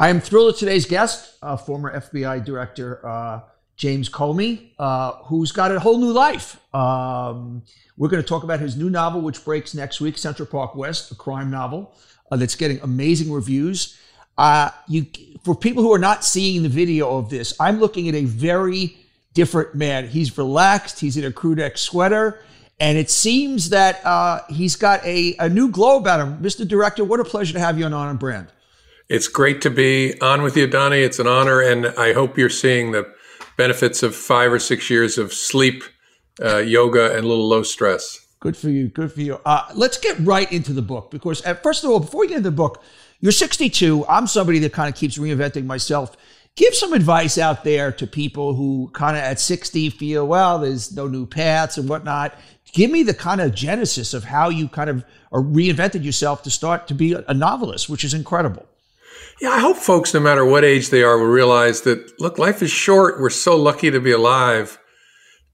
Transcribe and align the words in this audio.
I 0.00 0.10
am 0.10 0.20
thrilled 0.20 0.46
with 0.46 0.58
today's 0.58 0.86
guest, 0.86 1.36
uh, 1.42 1.56
former 1.56 1.92
FBI 1.92 2.44
Director 2.44 3.04
uh, 3.04 3.40
James 3.74 4.08
Comey, 4.08 4.70
uh, 4.78 5.14
who's 5.24 5.50
got 5.50 5.72
a 5.72 5.80
whole 5.80 5.98
new 5.98 6.12
life. 6.12 6.56
Um, 6.72 7.64
we're 7.96 8.08
going 8.08 8.22
to 8.22 8.28
talk 8.28 8.44
about 8.44 8.60
his 8.60 8.76
new 8.76 8.90
novel, 8.90 9.20
which 9.22 9.44
breaks 9.44 9.74
next 9.74 10.00
week, 10.00 10.16
Central 10.16 10.46
Park 10.46 10.76
West, 10.76 11.10
a 11.10 11.16
crime 11.16 11.50
novel 11.50 11.96
uh, 12.30 12.36
that's 12.36 12.54
getting 12.54 12.78
amazing 12.82 13.32
reviews. 13.32 13.98
Uh, 14.36 14.70
you, 14.86 15.04
for 15.42 15.56
people 15.56 15.82
who 15.82 15.92
are 15.92 15.98
not 15.98 16.24
seeing 16.24 16.62
the 16.62 16.68
video 16.68 17.18
of 17.18 17.28
this, 17.28 17.52
I'm 17.58 17.80
looking 17.80 18.08
at 18.08 18.14
a 18.14 18.24
very 18.24 18.96
different 19.34 19.74
man. 19.74 20.06
He's 20.06 20.38
relaxed. 20.38 21.00
He's 21.00 21.16
in 21.16 21.24
a 21.24 21.32
crew 21.32 21.56
neck 21.56 21.76
sweater. 21.76 22.40
And 22.78 22.96
it 22.96 23.10
seems 23.10 23.70
that 23.70 24.06
uh, 24.06 24.42
he's 24.48 24.76
got 24.76 25.04
a, 25.04 25.34
a 25.40 25.48
new 25.48 25.72
glow 25.72 25.96
about 25.96 26.20
him. 26.20 26.38
Mr. 26.38 26.66
Director, 26.66 27.02
what 27.02 27.18
a 27.18 27.24
pleasure 27.24 27.54
to 27.54 27.58
have 27.58 27.80
you 27.80 27.84
on 27.84 27.92
On 27.92 28.16
Brand. 28.16 28.46
It's 29.08 29.26
great 29.26 29.62
to 29.62 29.70
be 29.70 30.20
on 30.20 30.42
with 30.42 30.54
you, 30.54 30.66
Donny. 30.66 30.98
It's 30.98 31.18
an 31.18 31.26
honor, 31.26 31.62
and 31.62 31.86
I 31.86 32.12
hope 32.12 32.36
you're 32.36 32.50
seeing 32.50 32.92
the 32.92 33.10
benefits 33.56 34.02
of 34.02 34.14
five 34.14 34.52
or 34.52 34.58
six 34.58 34.90
years 34.90 35.16
of 35.16 35.32
sleep, 35.32 35.82
uh, 36.44 36.58
yoga, 36.58 37.16
and 37.16 37.24
a 37.24 37.28
little 37.28 37.48
low 37.48 37.62
stress. 37.62 38.20
Good 38.40 38.54
for 38.54 38.68
you. 38.68 38.88
Good 38.88 39.10
for 39.10 39.22
you. 39.22 39.40
Uh, 39.46 39.62
let's 39.74 39.96
get 39.96 40.18
right 40.20 40.50
into 40.52 40.74
the 40.74 40.82
book 40.82 41.10
because, 41.10 41.44
uh, 41.46 41.54
first 41.54 41.84
of 41.84 41.90
all, 41.90 42.00
before 42.00 42.20
we 42.20 42.28
get 42.28 42.36
into 42.36 42.50
the 42.50 42.56
book, 42.56 42.82
you're 43.20 43.32
62. 43.32 44.04
I'm 44.06 44.26
somebody 44.26 44.58
that 44.58 44.74
kind 44.74 44.92
of 44.92 44.94
keeps 44.94 45.16
reinventing 45.16 45.64
myself. 45.64 46.14
Give 46.54 46.74
some 46.74 46.92
advice 46.92 47.38
out 47.38 47.64
there 47.64 47.90
to 47.92 48.06
people 48.06 48.54
who 48.54 48.90
kind 48.92 49.16
of 49.16 49.22
at 49.22 49.40
60 49.40 49.88
feel, 49.88 50.26
well, 50.26 50.58
there's 50.58 50.94
no 50.94 51.08
new 51.08 51.24
paths 51.24 51.78
and 51.78 51.88
whatnot. 51.88 52.34
Give 52.74 52.90
me 52.90 53.04
the 53.04 53.14
kind 53.14 53.40
of 53.40 53.54
genesis 53.54 54.12
of 54.12 54.24
how 54.24 54.50
you 54.50 54.68
kind 54.68 54.90
of 54.90 55.02
reinvented 55.32 56.04
yourself 56.04 56.42
to 56.42 56.50
start 56.50 56.86
to 56.88 56.94
be 56.94 57.14
a 57.14 57.32
novelist, 57.32 57.88
which 57.88 58.04
is 58.04 58.12
incredible. 58.12 58.66
Yeah, 59.40 59.50
I 59.50 59.60
hope 59.60 59.76
folks, 59.76 60.12
no 60.12 60.20
matter 60.20 60.44
what 60.44 60.64
age 60.64 60.90
they 60.90 61.02
are, 61.02 61.18
will 61.18 61.26
realize 61.26 61.82
that 61.82 62.20
look, 62.20 62.38
life 62.38 62.62
is 62.62 62.70
short. 62.70 63.20
We're 63.20 63.30
so 63.30 63.56
lucky 63.56 63.90
to 63.90 64.00
be 64.00 64.10
alive. 64.10 64.78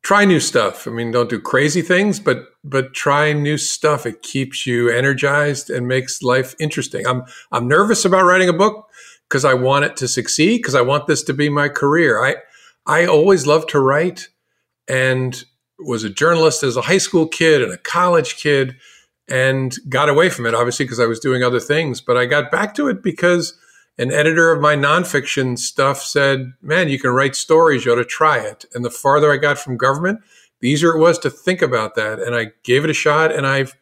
Try 0.03 0.25
new 0.25 0.41
stuff. 0.41 0.87
I 0.87 0.91
mean, 0.91 1.11
don't 1.11 1.31
do 1.31 1.41
crazy 1.41 1.83
things, 1.83 2.21
but 2.21 2.45
but 2.63 2.95
try 2.95 3.33
new 3.33 3.59
stuff. 3.59 4.07
It 4.07 4.23
keeps 4.23 4.67
you 4.67 4.89
energized 4.89 5.71
and 5.71 5.87
makes 5.87 6.23
life 6.23 6.55
interesting. 6.59 7.07
I'm 7.07 7.25
I'm 7.53 7.69
nervous 7.69 8.05
about 8.05 8.25
writing 8.25 8.49
a 8.49 8.55
book 8.55 8.89
because 9.29 9.45
I 9.45 9.55
want 9.55 9.85
it 9.85 9.97
to 9.99 10.09
succeed 10.09 10.59
because 10.59 10.75
I 10.75 10.83
want 10.83 11.07
this 11.07 11.23
to 11.25 11.35
be 11.35 11.49
my 11.49 11.69
career. 11.69 12.23
I 12.23 12.37
I 12.87 13.07
always 13.07 13.47
loved 13.47 13.71
to 13.71 13.81
write 13.81 14.29
and 14.89 15.45
was 15.79 16.05
a 16.05 16.11
journalist 16.11 16.63
as 16.63 16.77
a 16.77 16.83
high 16.83 16.99
school 16.99 17.27
kid 17.27 17.63
and 17.63 17.73
a 17.73 17.79
college 17.79 18.37
kid 18.37 18.77
and 19.29 19.75
got 19.89 20.09
away 20.09 20.29
from 20.29 20.47
it 20.47 20.55
obviously 20.55 20.85
because 20.85 21.01
I 21.01 21.07
was 21.07 21.21
doing 21.21 21.43
other 21.43 21.61
things, 21.61 22.01
but 22.01 22.17
I 22.17 22.27
got 22.27 22.51
back 22.51 22.75
to 22.75 22.89
it 22.89 23.03
because 23.03 23.59
an 23.97 24.13
editor 24.13 24.53
of 24.53 24.61
my 24.61 24.75
nonfiction 24.75 25.59
stuff 25.59 26.03
said, 26.03 26.53
Man, 26.61 26.89
you 26.89 26.99
can 26.99 27.11
write 27.11 27.37
stories, 27.37 27.85
you 27.85 27.93
ought 27.93 27.97
to 27.97 28.05
try 28.05 28.39
it. 28.39 28.65
And 28.75 28.85
the 28.85 28.91
farther 28.91 29.33
I 29.33 29.37
got 29.37 29.59
from 29.59 29.77
government, 29.77 30.21
the 30.61 30.69
easier 30.69 30.95
it 30.95 30.99
was 30.99 31.19
to 31.21 31.31
think 31.31 31.63
about 31.63 31.95
that. 31.95 32.19
And 32.19 32.35
I 32.35 32.53
gave 32.63 32.85
it 32.85 32.91
a 32.91 32.95
shot 32.95 33.33
and 33.33 33.47
I've 33.47 33.75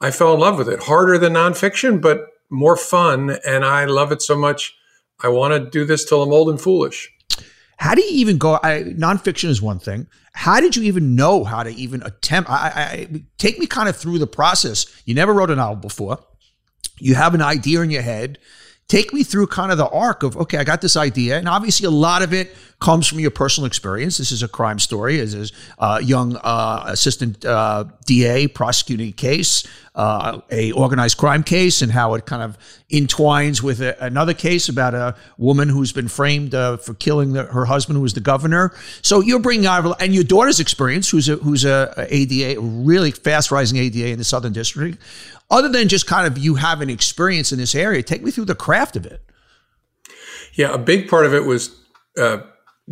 I 0.00 0.10
fell 0.10 0.34
in 0.34 0.40
love 0.40 0.58
with 0.58 0.68
it. 0.68 0.82
Harder 0.82 1.16
than 1.16 1.34
nonfiction, 1.34 2.02
but 2.02 2.26
more 2.50 2.76
fun. 2.76 3.38
And 3.46 3.64
I 3.64 3.86
love 3.86 4.12
it 4.12 4.20
so 4.20 4.36
much. 4.36 4.76
I 5.20 5.28
want 5.28 5.54
to 5.54 5.70
do 5.70 5.86
this 5.86 6.04
till 6.04 6.22
I'm 6.22 6.32
old 6.32 6.50
and 6.50 6.60
foolish. 6.60 7.10
How 7.76 7.94
do 7.94 8.02
you 8.02 8.10
even 8.12 8.38
go? 8.38 8.58
I, 8.62 8.84
nonfiction 8.96 9.48
is 9.48 9.60
one 9.60 9.78
thing. 9.78 10.06
How 10.32 10.60
did 10.60 10.76
you 10.76 10.84
even 10.84 11.14
know 11.14 11.44
how 11.44 11.62
to 11.62 11.70
even 11.70 12.02
attempt? 12.02 12.50
I, 12.50 12.72
I, 12.74 13.22
take 13.38 13.58
me 13.58 13.66
kind 13.66 13.88
of 13.88 13.96
through 13.96 14.18
the 14.18 14.26
process. 14.26 14.86
You 15.04 15.14
never 15.14 15.32
wrote 15.32 15.50
a 15.50 15.56
novel 15.56 15.76
before. 15.76 16.18
You 16.98 17.14
have 17.14 17.34
an 17.34 17.42
idea 17.42 17.82
in 17.82 17.90
your 17.90 18.02
head. 18.02 18.38
Take 18.88 19.12
me 19.12 19.24
through 19.24 19.48
kind 19.48 19.72
of 19.72 19.78
the 19.78 19.88
arc 19.88 20.22
of, 20.22 20.36
okay, 20.36 20.58
I 20.58 20.64
got 20.64 20.80
this 20.80 20.96
idea. 20.96 21.38
And 21.38 21.48
obviously, 21.48 21.86
a 21.86 21.90
lot 21.90 22.22
of 22.22 22.32
it 22.32 22.54
comes 22.78 23.08
from 23.08 23.18
your 23.18 23.32
personal 23.32 23.66
experience. 23.66 24.18
This 24.18 24.30
is 24.30 24.44
a 24.44 24.48
crime 24.48 24.78
story, 24.78 25.18
as 25.18 25.52
a 25.78 26.00
young 26.02 26.36
uh, 26.36 26.84
assistant 26.86 27.44
uh, 27.44 27.86
DA 28.04 28.46
prosecuting 28.46 29.08
a 29.08 29.12
case, 29.12 29.66
uh, 29.96 30.40
a 30.52 30.70
organized 30.70 31.16
crime 31.16 31.42
case, 31.42 31.82
and 31.82 31.90
how 31.90 32.14
it 32.14 32.26
kind 32.26 32.42
of 32.42 32.56
entwines 32.88 33.60
with 33.60 33.80
a, 33.80 33.96
another 34.04 34.34
case 34.34 34.68
about 34.68 34.94
a 34.94 35.16
woman 35.36 35.68
who's 35.68 35.92
been 35.92 36.06
framed 36.06 36.54
uh, 36.54 36.76
for 36.76 36.94
killing 36.94 37.32
the, 37.32 37.42
her 37.44 37.64
husband, 37.64 37.96
who 37.96 38.02
was 38.02 38.14
the 38.14 38.20
governor. 38.20 38.72
So 39.02 39.20
you're 39.20 39.40
bringing 39.40 39.66
out, 39.66 40.00
and 40.00 40.14
your 40.14 40.22
daughter's 40.22 40.60
experience, 40.60 41.10
who's 41.10 41.28
a 41.28 41.36
who's 41.36 41.64
a, 41.64 42.06
ADA, 42.08 42.60
really 42.60 43.10
fast 43.10 43.50
rising 43.50 43.78
ADA 43.78 44.10
in 44.10 44.18
the 44.18 44.24
Southern 44.24 44.52
District 44.52 44.96
other 45.50 45.68
than 45.68 45.88
just 45.88 46.06
kind 46.06 46.26
of 46.26 46.38
you 46.38 46.56
having 46.56 46.90
experience 46.90 47.52
in 47.52 47.58
this 47.58 47.74
area, 47.74 48.02
take 48.02 48.22
me 48.22 48.30
through 48.30 48.46
the 48.46 48.54
craft 48.54 48.96
of 48.96 49.06
it. 49.06 49.22
Yeah, 50.54 50.72
a 50.72 50.78
big 50.78 51.08
part 51.08 51.26
of 51.26 51.34
it 51.34 51.44
was 51.44 51.78
uh, 52.18 52.38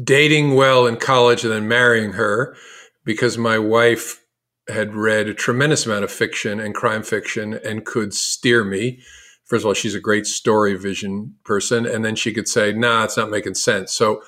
dating 0.03 0.55
well 0.55 0.87
in 0.87 0.97
college 0.97 1.45
and 1.45 1.53
then 1.53 1.67
marrying 1.67 2.13
her 2.13 2.57
because 3.05 3.39
my 3.39 3.59
wife 3.59 4.21
had 4.69 4.95
read 4.95 5.29
a 5.29 5.35
tremendous 5.35 5.87
amount 5.87 6.05
of 6.05 6.11
fiction 6.11 6.61
and 6.61 6.75
crime 6.75 7.03
fiction 7.03 7.55
and 7.65 7.85
could 7.85 8.15
steer 8.15 8.65
me. 8.65 9.01
First 9.45 9.63
of 9.63 9.67
all, 9.67 9.75
she's 9.75 9.95
a 9.95 10.01
great 10.01 10.27
story 10.27 10.75
vision 10.75 11.35
person. 11.45 11.87
And 11.87 12.05
then 12.05 12.17
she 12.17 12.33
could 12.33 12.49
say, 12.49 12.73
nah, 12.73 13.05
it's 13.05 13.17
not 13.17 13.31
making 13.31 13.55
sense. 13.55 13.93
So 13.93 14.23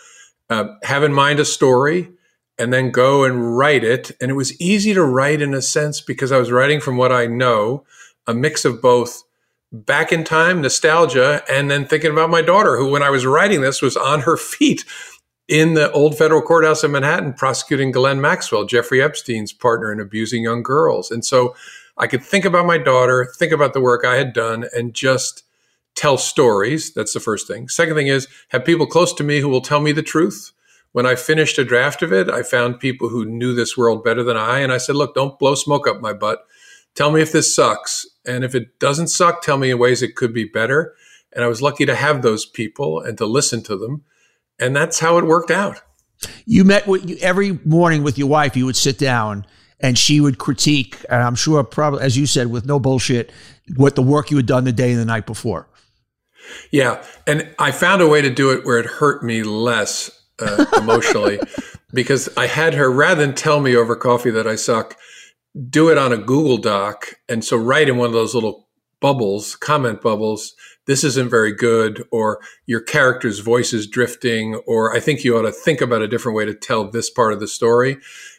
uh, 0.51 0.67
have 0.83 1.03
in 1.03 1.13
mind 1.13 1.41
a 1.41 1.45
story 1.45 2.11
and 2.59 2.73
then 2.73 2.91
go 2.91 3.25
and 3.25 3.57
write 3.57 3.83
it. 3.83 4.13
And 4.21 4.31
it 4.31 4.35
was 4.35 4.59
easy 4.61 4.93
to 4.95 5.03
write 5.03 5.41
in 5.41 5.55
a 5.55 5.63
sense 5.63 6.01
because 6.01 6.33
I 6.33 6.39
was 6.39 6.53
writing 6.53 6.81
from 6.81 6.97
what 6.97 7.13
I 7.13 7.27
know 7.27 7.85
a 8.27 8.35
mix 8.35 8.65
of 8.65 8.83
both 8.83 9.23
back 9.73 10.13
in 10.13 10.25
time 10.25 10.61
nostalgia 10.61 11.43
and 11.51 11.71
then 11.71 11.87
thinking 11.87 12.11
about 12.11 12.31
my 12.31 12.41
daughter 12.41 12.77
who 12.77 12.91
when 12.91 13.03
i 13.03 13.11
was 13.11 13.27
writing 13.27 13.61
this 13.61 13.83
was 13.83 13.97
on 13.97 14.21
her 14.21 14.37
feet 14.37 14.85
in 15.49 15.75
the 15.75 15.91
old 15.93 16.17
federal 16.17 16.43
courthouse 16.43 16.85
in 16.85 16.93
manhattan 16.93 17.33
prosecuting 17.33 17.91
Ghislaine 17.91 18.21
maxwell 18.21 18.65
jeffrey 18.65 19.03
epstein's 19.03 19.53
partner 19.53 19.93
in 19.93 20.01
abusing 20.01 20.45
young 20.45 20.63
girls. 20.63 21.11
And 21.11 21.25
so 21.25 21.55
i 21.99 22.07
could 22.07 22.23
think 22.23 22.45
about 22.45 22.67
my 22.67 22.79
daughter 22.79 23.33
think 23.39 23.53
about 23.53 23.73
the 23.75 23.81
work 23.81 24.05
i 24.05 24.17
had 24.17 24.33
done 24.33 24.67
and 24.75 24.95
just 24.95 25.43
tell 25.97 26.19
stories. 26.19 26.93
That's 26.93 27.15
the 27.15 27.21
first 27.21 27.49
thing. 27.49 27.69
Second 27.69 27.95
thing 27.95 28.07
is 28.07 28.29
have 28.51 28.65
people 28.65 28.87
close 28.87 29.15
to 29.15 29.25
me 29.25 29.41
who 29.41 29.49
will 29.49 29.63
tell 29.63 29.81
me 29.81 29.93
the 29.93 30.03
truth. 30.03 30.53
When 30.93 31.07
i 31.07 31.15
finished 31.15 31.59
a 31.59 31.65
draft 31.65 32.01
of 32.03 32.11
it 32.11 32.31
i 32.31 32.43
found 32.43 32.81
people 32.81 33.11
who 33.11 33.27
knew 33.27 33.55
this 33.55 33.77
world 33.77 34.03
better 34.03 34.23
than 34.23 34.39
i 34.39 34.61
and 34.61 34.73
i 34.73 34.79
said 34.79 34.97
look 34.97 35.15
don't 35.15 35.39
blow 35.39 35.55
smoke 35.55 35.87
up 35.87 36.01
my 36.01 36.15
butt 36.15 36.47
tell 36.97 37.12
me 37.12 37.21
if 37.21 37.31
this 37.31 37.55
sucks. 37.55 38.07
And 38.27 38.45
if 38.45 38.55
it 38.55 38.81
doesn't 38.81 39.09
suck, 39.09 39.43
tell 39.43 39.59
me 39.59 39.71
in 39.71 39.79
ways 39.79 40.03
it 40.03 40.17
could 40.17 40.34
be 40.34 40.45
better. 40.45 40.95
And 41.33 41.45
I 41.45 41.49
was 41.49 41.62
lucky 41.62 41.87
to 41.87 41.95
have 41.95 42.23
those 42.23 42.45
people 42.45 43.01
and 43.01 43.17
to 43.19 43.27
listen 43.27 43.62
to 43.65 43.77
them. 43.77 44.03
And 44.59 44.75
that's 44.75 44.99
how 44.99 45.19
it 45.19 45.27
worked 45.27 45.51
out. 45.51 45.83
You 46.47 46.65
met 46.65 46.87
with 46.87 47.09
you, 47.09 47.17
every 47.21 47.61
morning 47.65 48.03
with 48.03 48.19
your 48.19 48.29
wife, 48.29 48.57
you 48.57 48.65
would 48.65 48.77
sit 48.77 48.99
down 48.99 49.47
and 49.81 49.99
she 49.99 50.21
would 50.21 50.39
critique, 50.39 50.97
and 51.11 51.23
I'm 51.23 51.34
sure 51.34 51.62
probably, 51.62 52.01
as 52.01 52.17
you 52.17 52.25
said, 52.25 52.51
with 52.51 52.65
no 52.65 52.81
bullshit, 52.81 53.31
what 53.77 53.95
the 53.95 54.03
work 54.03 54.31
you 54.31 54.39
had 54.39 54.47
done 54.47 54.65
the 54.65 54.73
day 54.73 54.93
and 54.93 54.99
the 54.99 55.05
night 55.05 55.27
before. 55.27 55.69
Yeah. 56.71 57.05
And 57.27 57.49
I 57.59 57.73
found 57.73 58.01
a 58.01 58.09
way 58.09 58.23
to 58.23 58.31
do 58.31 58.53
it 58.53 58.65
where 58.65 58.78
it 58.78 58.87
hurt 58.87 59.23
me 59.23 59.43
less 59.43 60.11
uh, 60.39 60.65
emotionally 60.78 61.41
because 61.93 62.28
I 62.37 62.47
had 62.47 62.75
her, 62.75 62.91
rather 62.91 63.27
than 63.27 63.34
tell 63.34 63.61
me 63.61 63.77
over 63.77 63.97
coffee 63.97 64.31
that 64.31 64.47
I 64.47 64.57
suck, 64.57 64.97
do 65.69 65.89
it 65.89 65.99
on 65.99 66.12
a 66.12 66.19
Google 66.19 66.59
Doc. 66.59 67.15
And 67.28 67.44
so 67.44 67.56
write 67.56 67.89
in 67.89 67.97
one 67.97 68.06
of 68.06 68.12
those 68.12 68.34
little 68.34 68.69
bubbles, 69.00 69.56
comment 69.56 70.03
bubbles, 70.03 70.55
this 70.87 71.03
isn't 71.03 71.31
very 71.31 71.53
good, 71.53 72.05
or 72.11 72.41
your 72.67 72.81
character's 72.81 73.41
voice 73.41 73.72
is 73.72 73.87
drifting, 73.87 74.55
or 74.66 74.95
I 74.95 75.00
think 75.00 75.25
you 75.25 75.37
ought 75.37 75.43
to 75.43 75.53
think 75.53 75.81
about 75.81 76.03
a 76.03 76.09
different 76.09 76.37
way 76.37 76.45
to 76.45 76.55
tell 76.55 76.89
this 76.89 77.11
part 77.11 77.33
of 77.33 77.41
the 77.41 77.49
story. 77.49 77.99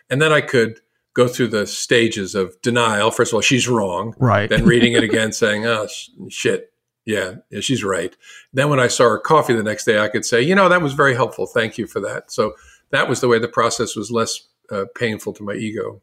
And 0.10 0.22
then 0.22 0.32
I 0.32 0.42
could 0.42 0.80
go 1.14 1.28
through 1.28 1.50
the 1.50 1.68
stages 1.68 2.36
of 2.36 2.60
denial. 2.62 3.12
First 3.12 3.32
of 3.32 3.36
all, 3.36 3.42
she's 3.42 3.68
wrong. 3.68 4.14
Right. 4.18 4.50
Then 4.50 4.66
reading 4.66 4.94
it 4.94 5.04
again, 5.06 5.32
saying, 5.32 5.66
oh, 5.66 5.88
sh- 5.88 6.10
shit. 6.30 6.72
Yeah, 7.06 7.36
yeah, 7.50 7.62
she's 7.62 7.86
right. 7.86 8.16
Then 8.52 8.70
when 8.70 8.82
I 8.82 8.88
saw 8.88 9.06
her 9.06 9.18
coffee 9.18 9.54
the 9.54 9.64
next 9.64 9.86
day, 9.86 9.98
I 9.98 10.10
could 10.10 10.26
say, 10.26 10.42
you 10.42 10.54
know, 10.54 10.68
that 10.68 10.82
was 10.82 10.92
very 10.92 11.16
helpful. 11.16 11.48
Thank 11.48 11.78
you 11.78 11.88
for 11.88 12.02
that. 12.02 12.32
So 12.32 12.54
that 12.90 13.08
was 13.08 13.22
the 13.22 13.30
way 13.30 13.40
the 13.40 13.48
process 13.48 13.96
was 13.96 14.12
less 14.12 14.42
uh, 14.70 14.86
painful 14.94 15.32
to 15.34 15.44
my 15.44 15.54
ego. 15.54 16.02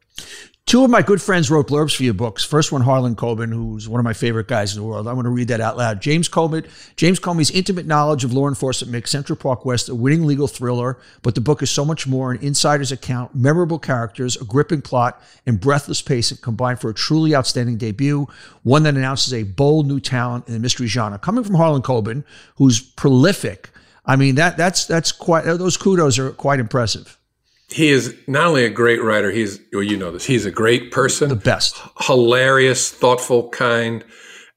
Two 0.67 0.83
of 0.83 0.89
my 0.89 1.03
good 1.03 1.21
friends 1.21 1.51
wrote 1.51 1.67
blurbs 1.67 1.95
for 1.95 2.01
your 2.01 2.15
books. 2.15 2.43
First 2.43 2.71
one, 2.71 2.81
Harlan 2.81 3.15
Coben, 3.15 3.53
who's 3.53 3.87
one 3.87 3.99
of 3.99 4.03
my 4.03 4.13
favorite 4.13 4.47
guys 4.47 4.75
in 4.75 4.81
the 4.81 4.87
world. 4.87 5.07
I 5.07 5.13
want 5.13 5.27
to 5.27 5.29
read 5.29 5.49
that 5.49 5.61
out 5.61 5.77
loud. 5.77 6.01
James 6.01 6.27
Coben, 6.27 6.67
James 6.95 7.19
Comey's 7.19 7.51
intimate 7.51 7.85
knowledge 7.85 8.23
of 8.23 8.33
law 8.33 8.47
enforcement 8.47 8.91
makes 8.91 9.11
Central 9.11 9.37
Park 9.37 9.63
West 9.63 9.89
a 9.89 9.93
winning 9.93 10.25
legal 10.25 10.47
thriller, 10.47 10.97
but 11.21 11.35
the 11.35 11.39
book 11.39 11.61
is 11.61 11.69
so 11.69 11.85
much 11.85 12.07
more 12.07 12.31
an 12.31 12.41
insider's 12.41 12.91
account, 12.91 13.35
memorable 13.35 13.77
characters, 13.77 14.37
a 14.37 14.43
gripping 14.43 14.81
plot, 14.81 15.21
and 15.45 15.61
breathless 15.61 16.01
pacing 16.01 16.39
combined 16.41 16.79
for 16.79 16.89
a 16.89 16.95
truly 16.95 17.35
outstanding 17.35 17.77
debut, 17.77 18.27
one 18.63 18.81
that 18.83 18.95
announces 18.95 19.35
a 19.35 19.43
bold 19.43 19.87
new 19.87 19.99
talent 19.99 20.47
in 20.47 20.53
the 20.55 20.59
mystery 20.59 20.87
genre. 20.87 21.19
Coming 21.19 21.43
from 21.43 21.53
Harlan 21.53 21.83
Coben, 21.83 22.23
who's 22.55 22.81
prolific, 22.81 23.69
I 24.03 24.15
mean 24.15 24.33
that 24.35 24.57
that's 24.57 24.87
that's 24.87 25.11
quite 25.11 25.45
those 25.45 25.77
kudos 25.77 26.17
are 26.17 26.31
quite 26.31 26.59
impressive 26.59 27.19
he 27.69 27.89
is 27.89 28.15
not 28.27 28.47
only 28.47 28.65
a 28.65 28.69
great 28.69 29.01
writer, 29.03 29.31
he's 29.31 29.59
well, 29.73 29.83
you 29.83 29.97
know 29.97 30.11
this. 30.11 30.25
He's 30.25 30.45
a 30.45 30.51
great 30.51 30.91
person, 30.91 31.29
the 31.29 31.35
best, 31.35 31.81
hilarious, 32.01 32.91
thoughtful, 32.91 33.49
kind, 33.49 34.03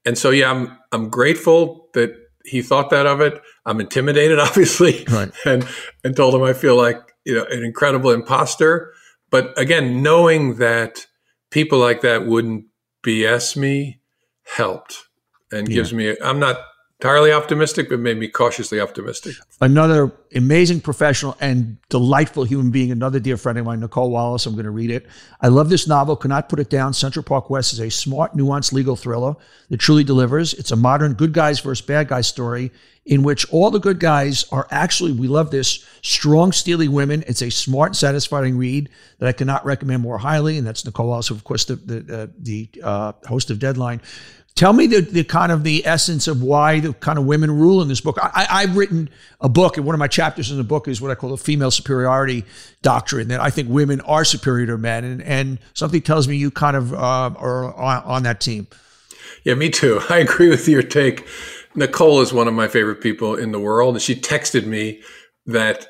and 0.05 0.17
so 0.17 0.29
yeah, 0.29 0.51
I'm 0.51 0.77
I'm 0.91 1.09
grateful 1.09 1.89
that 1.93 2.11
he 2.45 2.61
thought 2.61 2.89
that 2.91 3.05
of 3.05 3.21
it. 3.21 3.41
I'm 3.65 3.79
intimidated, 3.79 4.39
obviously, 4.47 5.05
Right. 5.09 5.31
and 5.45 5.67
and 6.03 6.15
told 6.15 6.33
him 6.35 6.43
I 6.43 6.53
feel 6.53 6.75
like 6.75 6.97
you 7.25 7.35
know 7.35 7.45
an 7.49 7.63
incredible 7.63 8.11
imposter. 8.11 8.93
But 9.31 9.57
again, 9.59 10.01
knowing 10.01 10.55
that 10.55 11.05
people 11.51 11.77
like 11.79 12.01
that 12.01 12.25
wouldn't 12.25 12.65
BS 13.05 13.55
me 13.57 14.01
helped 14.43 14.97
and 15.51 15.67
Yeah. 15.67 15.75
gives 15.75 15.93
me. 15.93 16.15
I'm 16.23 16.39
not 16.39 16.59
entirely 17.01 17.31
optimistic, 17.31 17.87
but 17.87 17.99
made 17.99 18.17
me 18.17 18.27
cautiously 18.27 18.79
optimistic. 18.79 19.35
another 19.61 20.11
amazing 20.35 20.81
professional 20.81 21.37
and 21.39 21.77
delightful 21.87 22.43
human 22.43 22.71
being, 22.71 22.91
another 22.91 23.19
dear 23.19 23.37
friend 23.37 23.57
of 23.57 23.65
mine, 23.65 23.79
Nicolle 23.79 24.09
Wallace. 24.09 24.45
I'm 24.45 24.53
going 24.53 24.65
to 24.65 24.71
read 24.71 24.91
it. 24.91 25.07
I 25.39 25.47
love 25.47 25.69
this 25.69 25.87
novel, 25.87 26.17
cannot 26.17 26.49
put 26.49 26.59
it 26.59 26.69
down. 26.69 26.93
Central 26.93 27.23
Park 27.23 27.49
West 27.49 27.71
is 27.71 27.79
a 27.79 27.89
smart, 27.89 28.35
nuanced 28.35 28.73
legal 28.73 28.97
thriller 28.97 29.35
that 29.69 29.77
truly 29.77 30.03
delivers. 30.03 30.53
It's 30.53 30.71
a 30.71 30.75
modern 30.75 31.13
good 31.13 31.31
guys 31.31 31.61
versus 31.61 31.85
bad 31.85 32.09
guys 32.09 32.27
story 32.27 32.71
in 33.05 33.23
which 33.23 33.49
all 33.51 33.71
the 33.71 33.79
good 33.79 33.99
guys 33.99 34.45
are 34.51 34.67
actually, 34.69 35.13
we 35.13 35.27
love 35.27 35.51
this, 35.51 35.85
strong, 36.01 36.51
steely 36.51 36.89
women. 36.89 37.23
It's 37.27 37.41
a 37.41 37.49
smart, 37.49 37.95
satisfying 37.95 38.57
read 38.57 38.89
that 39.19 39.27
I 39.27 39.31
cannot 39.31 39.65
recommend 39.65 40.03
more 40.03 40.17
highly. 40.17 40.57
And 40.57 40.67
that's 40.67 40.83
Nicolle 40.83 41.07
Wallace, 41.07 41.29
of 41.29 41.43
course, 41.45 41.63
the, 41.65 41.77
the, 41.77 42.23
uh, 42.23 42.27
the 42.37 42.69
uh, 42.83 43.13
host 43.25 43.49
of 43.51 43.57
Deadline. 43.57 44.01
Tell 44.59 44.73
me 44.73 44.87
the, 44.87 44.99
the 44.99 45.23
kind 45.23 45.53
of 45.53 45.63
the 45.63 45.85
essence 45.85 46.27
of 46.27 46.43
why 46.43 46.81
the 46.81 46.91
kind 46.91 47.17
of 47.17 47.23
women 47.23 47.49
rule 47.49 47.81
in 47.81 47.87
this 47.87 48.01
book. 48.01 48.17
I, 48.21 48.45
I've 48.49 48.75
written 48.75 49.09
a 49.39 49.47
book, 49.47 49.77
and 49.77 49.85
one 49.85 49.95
of 49.95 49.99
my 49.99 50.09
chapters 50.09 50.51
in 50.51 50.57
the 50.57 50.65
book 50.65 50.89
is 50.89 50.99
what 50.99 51.11
I 51.11 51.15
call 51.15 51.29
the 51.29 51.37
female 51.37 51.71
superiority 51.71 52.43
doctrine. 52.81 53.29
That 53.29 53.39
I 53.39 53.51
think 53.51 53.69
women 53.69 54.01
are 54.01 54.25
superior 54.25 54.65
to 54.65 54.77
men, 54.77 55.05
and, 55.05 55.21
and 55.21 55.59
something 55.75 56.01
tells 56.01 56.27
me 56.27 56.35
you 56.35 56.51
kind 56.51 56.75
of 56.75 56.93
uh, 56.93 56.97
are 57.37 57.73
on, 57.73 58.03
on 58.03 58.23
that 58.23 58.41
team. 58.41 58.67
Yeah, 59.45 59.53
me 59.53 59.69
too. 59.69 60.01
I 60.09 60.17
agree 60.17 60.49
with 60.49 60.67
your 60.67 60.83
take. 60.83 61.25
Nicolle 61.73 62.19
is 62.19 62.33
one 62.33 62.49
of 62.49 62.53
my 62.53 62.67
favorite 62.67 62.99
people 62.99 63.35
in 63.35 63.53
the 63.53 63.61
world. 63.61 63.95
And 63.95 64.01
she 64.01 64.13
texted 64.13 64.65
me 64.65 65.01
that 65.45 65.87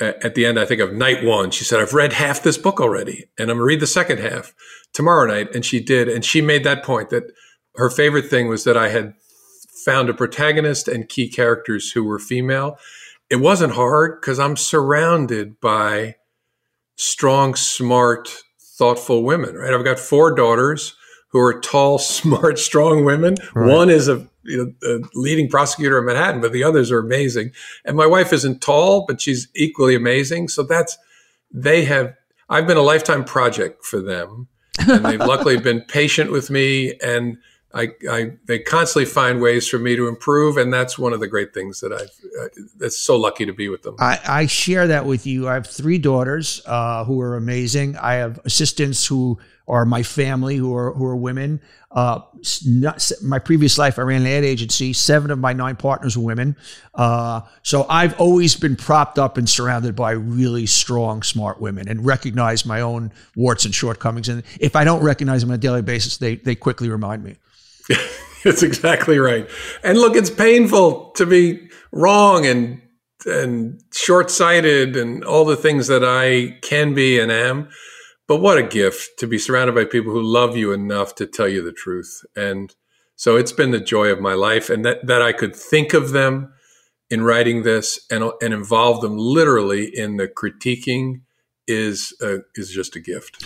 uh, 0.00 0.12
at 0.24 0.34
the 0.34 0.46
end, 0.46 0.58
I 0.58 0.64
think 0.64 0.80
of 0.80 0.94
night 0.94 1.22
one, 1.22 1.50
she 1.50 1.64
said, 1.64 1.80
I've 1.80 1.92
read 1.92 2.14
half 2.14 2.42
this 2.42 2.56
book 2.56 2.80
already 2.80 3.28
and 3.38 3.50
I'm 3.50 3.58
going 3.58 3.68
to 3.68 3.74
read 3.74 3.80
the 3.80 3.86
second 3.86 4.20
half 4.20 4.54
tomorrow 4.94 5.26
night. 5.26 5.54
And 5.54 5.66
she 5.66 5.80
did. 5.80 6.08
And 6.08 6.24
she 6.24 6.40
made 6.40 6.64
that 6.64 6.82
point 6.82 7.10
that 7.10 7.24
her 7.76 7.90
favorite 7.90 8.28
thing 8.28 8.48
was 8.48 8.64
that 8.64 8.76
I 8.76 8.88
had 8.88 9.14
found 9.84 10.08
a 10.08 10.14
protagonist 10.14 10.88
and 10.88 11.08
key 11.08 11.28
characters 11.28 11.92
who 11.92 12.04
were 12.04 12.18
female. 12.18 12.78
It 13.30 13.36
wasn't 13.36 13.74
hard 13.74 14.20
because 14.20 14.38
I'm 14.38 14.56
surrounded 14.56 15.60
by 15.60 16.16
strong, 16.96 17.54
smart, 17.54 18.42
thoughtful 18.60 19.22
women, 19.22 19.54
right? 19.54 19.72
I've 19.72 19.84
got 19.84 19.98
four 19.98 20.34
daughters 20.34 20.96
who 21.28 21.40
are 21.40 21.60
tall, 21.60 21.98
smart, 22.00 22.58
strong 22.58 23.04
women. 23.04 23.36
Right. 23.54 23.72
One 23.72 23.90
is 23.90 24.08
a, 24.08 24.26
you 24.44 24.74
know, 24.82 24.96
a 24.96 25.00
leading 25.14 25.48
prosecutor 25.48 25.98
in 25.98 26.06
Manhattan, 26.06 26.40
but 26.40 26.52
the 26.52 26.64
others 26.64 26.90
are 26.90 26.98
amazing. 26.98 27.52
And 27.84 27.96
my 27.96 28.06
wife 28.06 28.32
isn't 28.32 28.60
tall, 28.60 29.04
but 29.06 29.20
she's 29.20 29.48
equally 29.54 29.94
amazing. 29.94 30.48
So 30.48 30.62
that's, 30.62 30.98
they 31.52 31.84
have, 31.84 32.14
I've 32.48 32.66
been 32.66 32.76
a 32.76 32.82
lifetime 32.82 33.24
project 33.24 33.84
for 33.84 34.00
them. 34.00 34.48
And 34.78 35.04
they've 35.04 35.20
luckily 35.34 35.58
been 35.58 35.82
patient 35.82 36.30
with 36.30 36.50
me 36.50 36.94
and 37.02 37.38
I, 37.76 37.88
I, 38.10 38.32
they 38.46 38.58
constantly 38.58 39.04
find 39.04 39.40
ways 39.40 39.68
for 39.68 39.78
me 39.78 39.96
to 39.96 40.08
improve, 40.08 40.56
and 40.56 40.72
that's 40.72 40.98
one 40.98 41.12
of 41.12 41.20
the 41.20 41.28
great 41.28 41.52
things 41.52 41.80
that 41.80 41.92
I've. 41.92 42.10
Uh, 42.40 42.48
that's 42.76 42.98
so 42.98 43.16
lucky 43.16 43.46
to 43.46 43.52
be 43.52 43.68
with 43.68 43.82
them. 43.82 43.96
I, 43.98 44.18
I 44.26 44.46
share 44.46 44.86
that 44.86 45.06
with 45.06 45.26
you. 45.26 45.48
I 45.48 45.54
have 45.54 45.66
three 45.66 45.98
daughters 45.98 46.62
uh, 46.66 47.04
who 47.04 47.20
are 47.20 47.36
amazing. 47.36 47.96
I 47.96 48.14
have 48.14 48.40
assistants 48.44 49.06
who 49.06 49.38
are 49.68 49.84
my 49.84 50.02
family 50.02 50.56
who 50.56 50.74
are 50.76 50.92
who 50.92 51.04
are 51.04 51.16
women. 51.16 51.60
Uh, 51.90 52.20
not, 52.66 53.10
my 53.22 53.38
previous 53.38 53.78
life, 53.78 53.98
I 53.98 54.02
ran 54.02 54.20
an 54.20 54.26
ad 54.26 54.44
agency. 54.44 54.92
Seven 54.92 55.30
of 55.30 55.38
my 55.38 55.52
nine 55.52 55.76
partners 55.76 56.16
were 56.16 56.24
women. 56.24 56.56
Uh, 56.94 57.40
so 57.62 57.86
I've 57.88 58.20
always 58.20 58.54
been 58.54 58.76
propped 58.76 59.18
up 59.18 59.38
and 59.38 59.48
surrounded 59.48 59.96
by 59.96 60.10
really 60.10 60.66
strong, 60.66 61.22
smart 61.22 61.60
women, 61.60 61.88
and 61.88 62.04
recognize 62.04 62.66
my 62.66 62.80
own 62.80 63.12
warts 63.34 63.64
and 63.64 63.74
shortcomings. 63.74 64.28
And 64.28 64.42
if 64.60 64.76
I 64.76 64.84
don't 64.84 65.02
recognize 65.02 65.40
them 65.40 65.50
on 65.50 65.54
a 65.54 65.58
daily 65.58 65.82
basis, 65.82 66.18
they 66.18 66.36
they 66.36 66.54
quickly 66.54 66.88
remind 66.88 67.24
me. 67.24 67.36
That's 68.44 68.62
exactly 68.62 69.18
right. 69.18 69.48
And 69.82 69.98
look, 69.98 70.14
it's 70.16 70.30
painful 70.30 71.10
to 71.12 71.26
be 71.26 71.68
wrong 71.92 72.46
and 72.46 72.82
and 73.24 73.82
short-sighted 73.92 74.96
and 74.96 75.24
all 75.24 75.44
the 75.44 75.56
things 75.56 75.88
that 75.88 76.04
I 76.04 76.58
can 76.60 76.94
be 76.94 77.18
and 77.18 77.32
am. 77.32 77.68
But 78.28 78.36
what 78.36 78.58
a 78.58 78.62
gift 78.62 79.18
to 79.18 79.26
be 79.26 79.38
surrounded 79.38 79.74
by 79.74 79.84
people 79.84 80.12
who 80.12 80.22
love 80.22 80.56
you 80.56 80.72
enough 80.72 81.14
to 81.16 81.26
tell 81.26 81.48
you 81.48 81.62
the 81.62 81.72
truth. 81.72 82.20
And 82.36 82.74
so 83.16 83.36
it's 83.36 83.52
been 83.52 83.70
the 83.70 83.80
joy 83.80 84.08
of 84.08 84.20
my 84.20 84.34
life 84.34 84.70
and 84.70 84.84
that 84.84 85.06
that 85.06 85.22
I 85.22 85.32
could 85.32 85.56
think 85.56 85.94
of 85.94 86.10
them 86.10 86.52
in 87.10 87.22
writing 87.22 87.62
this 87.62 87.98
and 88.10 88.30
and 88.40 88.52
involve 88.52 89.00
them 89.00 89.16
literally 89.16 89.90
in 89.92 90.16
the 90.16 90.28
critiquing 90.28 91.22
is 91.66 92.14
uh, 92.22 92.38
is 92.54 92.70
just 92.70 92.96
a 92.96 93.00
gift. 93.00 93.44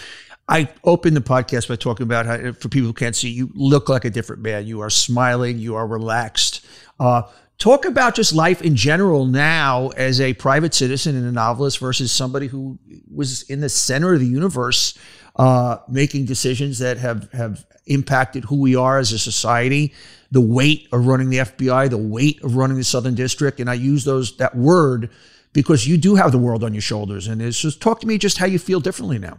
I 0.50 0.69
opened 0.82 1.17
the 1.17 1.20
podcast 1.20 1.69
by 1.69 1.76
talking 1.76 2.02
about 2.02 2.26
how, 2.26 2.52
for 2.52 2.69
people 2.69 2.88
who 2.88 2.93
can't 2.93 3.14
see, 3.14 3.31
you 3.31 3.50
look 3.55 3.88
like 3.88 4.05
a 4.05 4.11
different 4.11 4.43
man. 4.43 4.67
You 4.67 4.81
are 4.81 4.91
smiling, 4.91 5.58
you 5.58 5.76
are 5.76 5.87
relaxed. 5.87 6.67
Uh, 6.99 7.23
talk 7.58 7.85
about 7.85 8.17
just 8.17 8.32
life 8.32 8.61
in 8.61 8.75
general 8.75 9.26
now 9.26 9.91
as 9.91 10.20
a 10.20 10.35
private 10.35 10.75
citizen 10.75 11.14
and 11.14 11.25
a 11.25 11.31
novelist 11.31 11.79
versus 11.79 12.11
somebody 12.11 12.49
who 12.49 12.81
was 13.14 13.43
in 13.43 13.61
the 13.61 13.69
center 13.69 14.12
of 14.12 14.19
the 14.19 14.26
universe, 14.26 14.99
uh, 15.37 15.76
making 15.88 16.25
decisions 16.25 16.81
that 16.81 16.99
have 16.99 17.31
have 17.31 17.64
impacted 17.87 18.44
who 18.44 18.61
we 18.61 18.75
are 18.75 18.99
as 18.99 19.12
a 19.12 19.20
society. 19.20 19.94
The 20.32 20.41
weight 20.41 20.88
of 20.91 21.06
running 21.06 21.31
the 21.31 21.38
FBI, 21.38 21.91
the 21.91 21.99
weight 21.99 22.43
of 22.43 22.56
running 22.56 22.76
the 22.76 22.85
Southern 22.85 23.14
District, 23.14 23.61
and 23.61 23.70
I 23.70 23.75
use 23.75 24.02
those 24.05 24.37
that 24.38 24.56
word 24.56 25.11
because 25.52 25.87
you 25.87 25.97
do 25.97 26.17
have 26.17 26.32
the 26.32 26.38
world 26.38 26.64
on 26.64 26.75
your 26.75 26.82
shoulders. 26.82 27.29
And 27.29 27.41
it's 27.41 27.61
just 27.61 27.81
talk 27.81 28.00
to 28.00 28.06
me 28.08 28.19
just 28.19 28.38
how 28.38 28.47
you 28.47 28.58
feel 28.58 28.81
differently 28.81 29.19
now. 29.19 29.38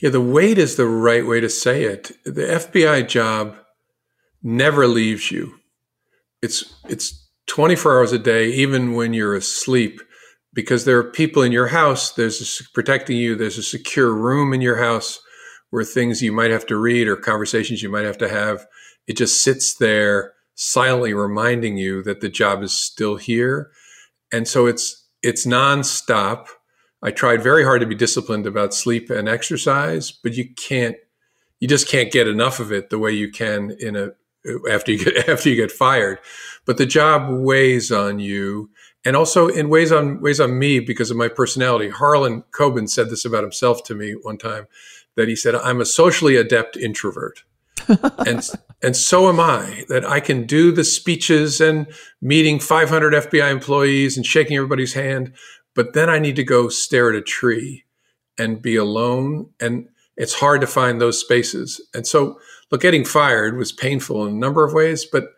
Yeah, 0.00 0.10
the 0.10 0.20
weight 0.20 0.58
is 0.58 0.76
the 0.76 0.86
right 0.86 1.26
way 1.26 1.40
to 1.40 1.48
say 1.48 1.82
it. 1.82 2.12
The 2.24 2.42
FBI 2.42 3.08
job 3.08 3.56
never 4.42 4.86
leaves 4.86 5.30
you. 5.30 5.54
It's 6.40 6.72
it's 6.88 7.28
24 7.48 7.98
hours 7.98 8.12
a 8.12 8.18
day, 8.18 8.50
even 8.50 8.94
when 8.94 9.12
you're 9.12 9.34
asleep, 9.34 10.00
because 10.54 10.84
there 10.84 10.98
are 10.98 11.10
people 11.10 11.42
in 11.42 11.50
your 11.50 11.68
house. 11.68 12.12
There's 12.12 12.60
a, 12.60 12.72
protecting 12.74 13.16
you. 13.16 13.34
There's 13.34 13.58
a 13.58 13.62
secure 13.62 14.14
room 14.14 14.52
in 14.52 14.60
your 14.60 14.76
house 14.76 15.18
where 15.70 15.84
things 15.84 16.22
you 16.22 16.32
might 16.32 16.52
have 16.52 16.66
to 16.66 16.76
read 16.76 17.08
or 17.08 17.16
conversations 17.16 17.82
you 17.82 17.90
might 17.90 18.04
have 18.04 18.18
to 18.18 18.28
have. 18.28 18.66
It 19.08 19.16
just 19.16 19.42
sits 19.42 19.74
there 19.74 20.34
silently 20.54 21.12
reminding 21.12 21.76
you 21.76 22.02
that 22.04 22.20
the 22.20 22.28
job 22.28 22.62
is 22.62 22.72
still 22.72 23.16
here, 23.16 23.72
and 24.32 24.46
so 24.46 24.66
it's 24.66 25.08
it's 25.24 25.44
nonstop. 25.44 26.46
I 27.02 27.10
tried 27.10 27.42
very 27.42 27.64
hard 27.64 27.80
to 27.80 27.86
be 27.86 27.94
disciplined 27.94 28.46
about 28.46 28.74
sleep 28.74 29.10
and 29.10 29.28
exercise, 29.28 30.10
but 30.10 30.34
you 30.34 30.52
can't, 30.54 30.96
you 31.60 31.68
just 31.68 31.88
can't 31.88 32.10
get 32.10 32.26
enough 32.26 32.58
of 32.60 32.72
it 32.72 32.90
the 32.90 32.98
way 32.98 33.12
you 33.12 33.30
can 33.30 33.76
in 33.78 33.96
a 33.96 34.10
after 34.70 34.92
you 34.92 35.04
get 35.04 35.28
after 35.28 35.48
you 35.48 35.56
get 35.56 35.72
fired. 35.72 36.18
But 36.64 36.78
the 36.78 36.86
job 36.86 37.28
weighs 37.30 37.90
on 37.92 38.18
you, 38.18 38.70
and 39.04 39.16
also 39.16 39.48
in 39.48 39.68
weighs 39.68 39.92
on 39.92 40.20
weighs 40.20 40.40
on 40.40 40.58
me 40.58 40.80
because 40.80 41.10
of 41.10 41.16
my 41.16 41.28
personality. 41.28 41.88
Harlan 41.88 42.44
Coben 42.50 42.88
said 42.88 43.10
this 43.10 43.24
about 43.24 43.42
himself 43.42 43.84
to 43.84 43.94
me 43.94 44.12
one 44.12 44.38
time, 44.38 44.66
that 45.16 45.28
he 45.28 45.36
said, 45.36 45.54
"I'm 45.54 45.80
a 45.80 45.86
socially 45.86 46.36
adept 46.36 46.76
introvert." 46.76 47.44
and 48.26 48.48
and 48.82 48.96
so 48.96 49.28
am 49.28 49.40
I. 49.40 49.84
That 49.88 50.04
I 50.04 50.20
can 50.20 50.46
do 50.46 50.72
the 50.72 50.84
speeches 50.84 51.60
and 51.60 51.86
meeting 52.20 52.60
500 52.60 53.14
FBI 53.14 53.50
employees 53.50 54.16
and 54.16 54.26
shaking 54.26 54.56
everybody's 54.56 54.94
hand, 54.94 55.32
but 55.78 55.92
then 55.92 56.10
I 56.10 56.18
need 56.18 56.34
to 56.34 56.42
go 56.42 56.68
stare 56.68 57.10
at 57.10 57.14
a 57.14 57.22
tree 57.22 57.84
and 58.36 58.60
be 58.60 58.74
alone. 58.74 59.50
And 59.60 59.86
it's 60.16 60.34
hard 60.34 60.60
to 60.60 60.66
find 60.66 61.00
those 61.00 61.20
spaces. 61.20 61.80
And 61.94 62.04
so, 62.04 62.40
look, 62.72 62.80
getting 62.80 63.04
fired 63.04 63.56
was 63.56 63.70
painful 63.70 64.26
in 64.26 64.32
a 64.32 64.36
number 64.36 64.64
of 64.64 64.72
ways, 64.72 65.04
but 65.04 65.28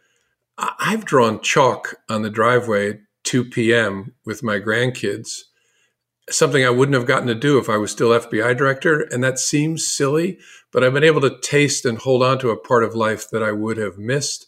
I've 0.56 1.04
drawn 1.04 1.42
chalk 1.42 1.96
on 2.08 2.22
the 2.22 2.30
driveway 2.30 2.88
at 2.88 3.00
2 3.24 3.50
p.m. 3.50 4.14
with 4.24 4.42
my 4.42 4.58
grandkids, 4.58 5.40
something 6.30 6.64
I 6.64 6.70
wouldn't 6.70 6.96
have 6.96 7.06
gotten 7.06 7.28
to 7.28 7.34
do 7.34 7.58
if 7.58 7.68
I 7.68 7.76
was 7.76 7.90
still 7.90 8.08
FBI 8.08 8.56
director. 8.56 9.02
And 9.10 9.22
that 9.22 9.38
seems 9.38 9.86
silly, 9.86 10.38
but 10.72 10.82
I've 10.82 10.94
been 10.94 11.04
able 11.04 11.20
to 11.20 11.38
taste 11.38 11.84
and 11.84 11.98
hold 11.98 12.22
on 12.22 12.38
to 12.38 12.48
a 12.48 12.56
part 12.56 12.82
of 12.82 12.94
life 12.94 13.28
that 13.28 13.42
I 13.42 13.52
would 13.52 13.76
have 13.76 13.98
missed 13.98 14.46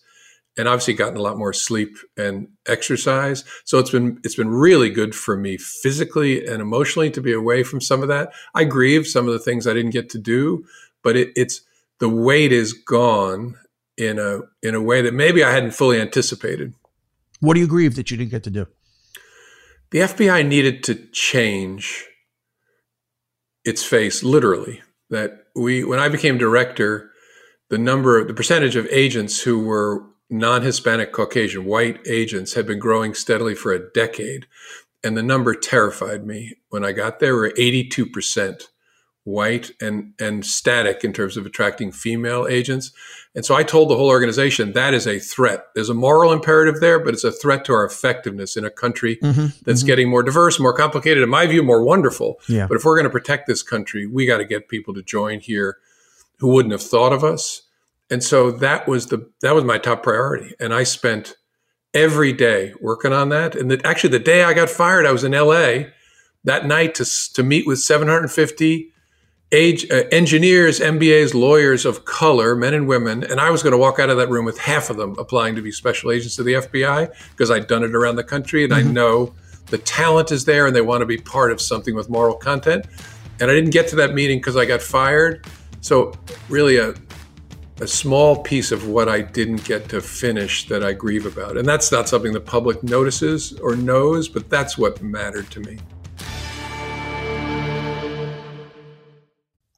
and 0.57 0.69
obviously 0.69 0.95
gotten 0.95 1.17
a 1.17 1.23
lot 1.23 1.39
more 1.39 1.53
sleep 1.53 1.97
and 2.17 2.49
exercise. 2.67 3.45
So 3.65 3.79
it's 3.79 3.91
been 3.91 4.19
it's 4.25 4.37
been 4.37 4.51
really 4.51 4.91
good 4.91 5.15
for 5.15 5.37
me 5.37 5.57
physically 5.57 6.47
and 6.47 6.61
emotionally 6.61 7.11
to 7.11 7.21
be 7.21 7.33
away 7.33 7.63
from 7.63 7.81
some 7.81 8.03
of 8.03 8.09
that. 8.09 8.33
I 8.55 8.65
grieve 8.65 9.07
some 9.07 9.27
of 9.27 9.33
the 9.33 9.39
things 9.39 9.67
I 9.67 9.73
didn't 9.73 9.93
get 9.93 10.11
to 10.11 10.19
do, 10.19 10.65
but 11.03 11.17
it, 11.17 11.33
it's 11.37 11.63
the 12.01 12.09
weight 12.09 12.53
is 12.53 12.73
gone 12.73 13.57
in 13.97 14.19
a 14.19 14.41
in 14.63 14.75
a 14.75 14.83
way 14.83 15.03
that 15.03 15.15
maybe 15.15 15.43
I 15.43 15.51
hadn't 15.51 15.73
fully 15.73 16.01
anticipated. 16.01 16.75
What 17.41 17.55
do 17.55 17.61
you 17.61 17.67
grieve 17.67 17.97
that 17.97 18.11
you 18.11 18.17
didn't 18.17 18.31
get 18.31 18.45
to 18.45 18.51
do? 18.51 18.67
The 19.91 20.01
FBI 20.01 20.47
needed 20.47 20.83
to 20.85 20.95
change 20.95 22.07
its 23.65 23.85
face 23.85 24.23
literally. 24.23 24.83
That 25.11 25.47
we 25.55 25.85
when 25.85 25.99
I 25.99 26.09
became 26.09 26.39
director, 26.39 27.11
the 27.69 27.79
number 27.79 28.25
the 28.25 28.35
percentage 28.35 28.77
of 28.77 28.87
agents 28.91 29.41
who 29.41 29.65
were 29.65 30.05
non 30.33 30.62
Hispanic 30.62 31.12
Caucasian 31.12 31.65
white 31.65 32.01
agents 32.07 32.55
had 32.55 32.67
been 32.67 32.79
growing 32.79 33.15
steadily 33.15 33.55
for 33.55 33.73
a 33.73 33.91
decade. 33.93 34.47
And 35.05 35.17
the 35.17 35.23
number 35.23 35.55
terrified 35.55 36.27
me. 36.27 36.55
When 36.71 36.85
I 36.85 36.93
got 36.93 37.19
there, 37.19 37.35
we 37.35 37.41
were 37.41 37.51
82% 37.51 38.69
white 39.25 39.71
and, 39.81 40.15
and 40.19 40.45
static 40.45 41.05
in 41.05 41.12
terms 41.12 41.37
of 41.37 41.47
attracting 41.47 41.93
female 41.93 42.47
agents. 42.49 42.93
And 43.35 43.45
so 43.45 43.55
I 43.55 43.62
told 43.62 43.89
the 43.89 43.97
whole 43.97 44.09
organization 44.09 44.73
that 44.73 44.95
is 44.95 45.07
a 45.07 45.19
threat. 45.19 45.67
There's 45.75 45.89
a 45.89 45.95
moral 45.95 46.33
imperative 46.33 46.81
there, 46.81 46.99
but 46.99 47.15
it's 47.15 47.25
a 47.25 47.31
threat 47.31 47.65
to 47.67 47.73
our 47.73 47.85
effectiveness 47.85 48.57
in 48.57 48.65
a 48.65 48.71
country 48.71 49.17
mm-hmm, 49.17 49.47
that's 49.65 49.81
mm-hmm. 49.81 49.87
getting 49.87 50.09
more 50.09 50.23
diverse, 50.23 50.59
more 50.59 50.75
complicated, 50.75 51.23
in 51.23 51.29
my 51.29 51.47
view, 51.47 51.62
more 51.62 51.85
wonderful. 51.85 52.41
Yeah. 52.49 52.67
But 52.67 52.77
if 52.77 52.85
we're 52.85 52.97
going 52.97 53.05
to 53.05 53.11
protect 53.11 53.47
this 53.47 53.62
country, 53.62 54.07
we 54.07 54.27
got 54.27 54.39
to 54.39 54.45
get 54.45 54.69
people 54.69 54.95
to 54.95 55.03
join 55.03 55.41
here 55.41 55.79
who 56.39 56.49
wouldn't 56.49 56.73
have 56.73 56.83
thought 56.83 57.12
of 57.12 57.23
us. 57.23 57.62
And 58.11 58.23
so 58.23 58.51
that 58.51 58.87
was 58.87 59.07
the 59.07 59.31
that 59.41 59.55
was 59.55 59.65
my 59.65 59.79
top 59.79 60.03
priority. 60.03 60.55
And 60.61 60.75
I 60.75 60.83
spent 60.83 61.35
every 61.95 62.33
day 62.33 62.73
working 62.81 63.13
on 63.13 63.29
that. 63.31 63.55
And 63.55 63.71
the, 63.71 63.87
actually, 63.87 64.11
the 64.11 64.19
day 64.19 64.45
I 64.45 64.55
got 64.55 64.71
fired, 64.71 65.07
I 65.07 65.13
was 65.13 65.25
in 65.25 65.33
LA 65.33 65.91
that 66.45 66.67
night 66.67 66.95
to, 66.97 67.33
to 67.35 67.43
meet 67.43 67.67
with 67.67 67.79
750 67.79 68.93
age 69.53 69.89
uh, 69.91 70.05
engineers, 70.11 70.81
MBAs, 70.81 71.35
lawyers 71.35 71.85
of 71.85 72.07
color, 72.07 72.57
men 72.57 72.73
and 72.73 72.89
women, 72.89 73.23
and 73.23 73.39
I 73.39 73.51
was 73.51 73.63
going 73.63 73.73
to 73.73 73.79
walk 73.79 73.99
out 73.99 74.09
of 74.09 74.17
that 74.17 74.31
room 74.31 74.47
with 74.47 74.59
half 74.59 74.89
of 74.89 74.97
them 74.97 75.15
applying 75.19 75.55
to 75.57 75.63
be 75.63 75.71
special 75.71 76.11
agents 76.11 76.39
of 76.39 76.47
the 76.47 76.55
FBI 76.55 77.15
because 77.31 77.51
I'd 77.51 77.67
done 77.67 77.85
it 77.85 77.95
around 77.95 78.17
the 78.17 78.25
country 78.25 78.65
and 78.65 78.73
mm-hmm. 78.73 78.89
I 78.89 78.93
know 78.93 79.35
the 79.67 79.79
talent 79.79 80.33
is 80.33 80.47
there 80.47 80.67
and 80.67 80.75
they 80.75 80.81
want 80.81 81.03
to 81.03 81.07
be 81.07 81.19
part 81.19 81.53
of 81.53 81.61
something 81.61 81.95
with 81.95 82.09
moral 82.09 82.35
content. 82.35 82.87
And 83.41 83.51
I 83.51 83.55
didn't 83.55 83.71
get 83.71 83.89
to 83.89 83.97
that 83.97 84.15
meeting 84.15 84.39
because 84.39 84.57
I 84.57 84.65
got 84.65 84.81
fired. 84.81 85.47
So 85.81 86.15
really 86.49 86.79
a 86.79 86.95
a 87.81 87.87
small 87.87 88.43
piece 88.43 88.71
of 88.71 88.87
what 88.87 89.09
I 89.09 89.23
didn't 89.23 89.64
get 89.64 89.88
to 89.88 90.00
finish 90.00 90.69
that 90.69 90.85
I 90.85 90.93
grieve 90.93 91.26
about. 91.26 91.57
And 91.57 91.67
that's 91.67 91.91
not 91.91 92.09
something 92.09 92.33
the 92.33 92.41
public 92.41 92.83
notices 92.83 93.59
or 93.61 93.75
knows, 93.75 94.29
but 94.29 94.50
that's 94.50 94.76
what 94.76 95.02
mattered 95.02 95.50
to 95.52 95.61
me. 95.61 95.79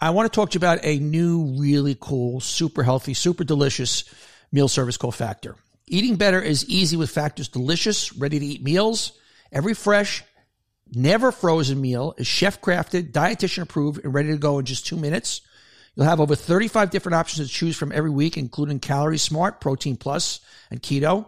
I 0.00 0.10
want 0.10 0.30
to 0.30 0.36
talk 0.36 0.50
to 0.50 0.56
you 0.56 0.58
about 0.58 0.80
a 0.82 0.98
new, 0.98 1.56
really 1.58 1.96
cool, 1.98 2.40
super 2.40 2.82
healthy, 2.82 3.14
super 3.14 3.44
delicious 3.44 4.04
meal 4.52 4.68
service 4.68 4.98
called 4.98 5.14
Factor. 5.14 5.56
Eating 5.86 6.16
better 6.16 6.40
is 6.40 6.68
easy 6.68 6.96
with 6.96 7.10
Factor's 7.10 7.48
delicious, 7.48 8.12
ready 8.14 8.38
to 8.38 8.44
eat 8.44 8.62
meals. 8.62 9.12
Every 9.50 9.72
fresh, 9.72 10.22
never 10.92 11.32
frozen 11.32 11.80
meal 11.80 12.14
is 12.18 12.26
chef 12.26 12.60
crafted, 12.60 13.12
dietitian 13.12 13.62
approved, 13.62 14.04
and 14.04 14.12
ready 14.12 14.28
to 14.30 14.36
go 14.36 14.58
in 14.58 14.66
just 14.66 14.86
two 14.86 14.96
minutes. 14.96 15.40
You'll 15.94 16.06
have 16.06 16.20
over 16.20 16.34
35 16.34 16.90
different 16.90 17.14
options 17.14 17.46
to 17.46 17.52
choose 17.52 17.76
from 17.76 17.92
every 17.92 18.10
week, 18.10 18.36
including 18.36 18.80
Calorie 18.80 19.18
Smart, 19.18 19.60
Protein 19.60 19.96
Plus, 19.96 20.40
and 20.70 20.82
Keto. 20.82 21.26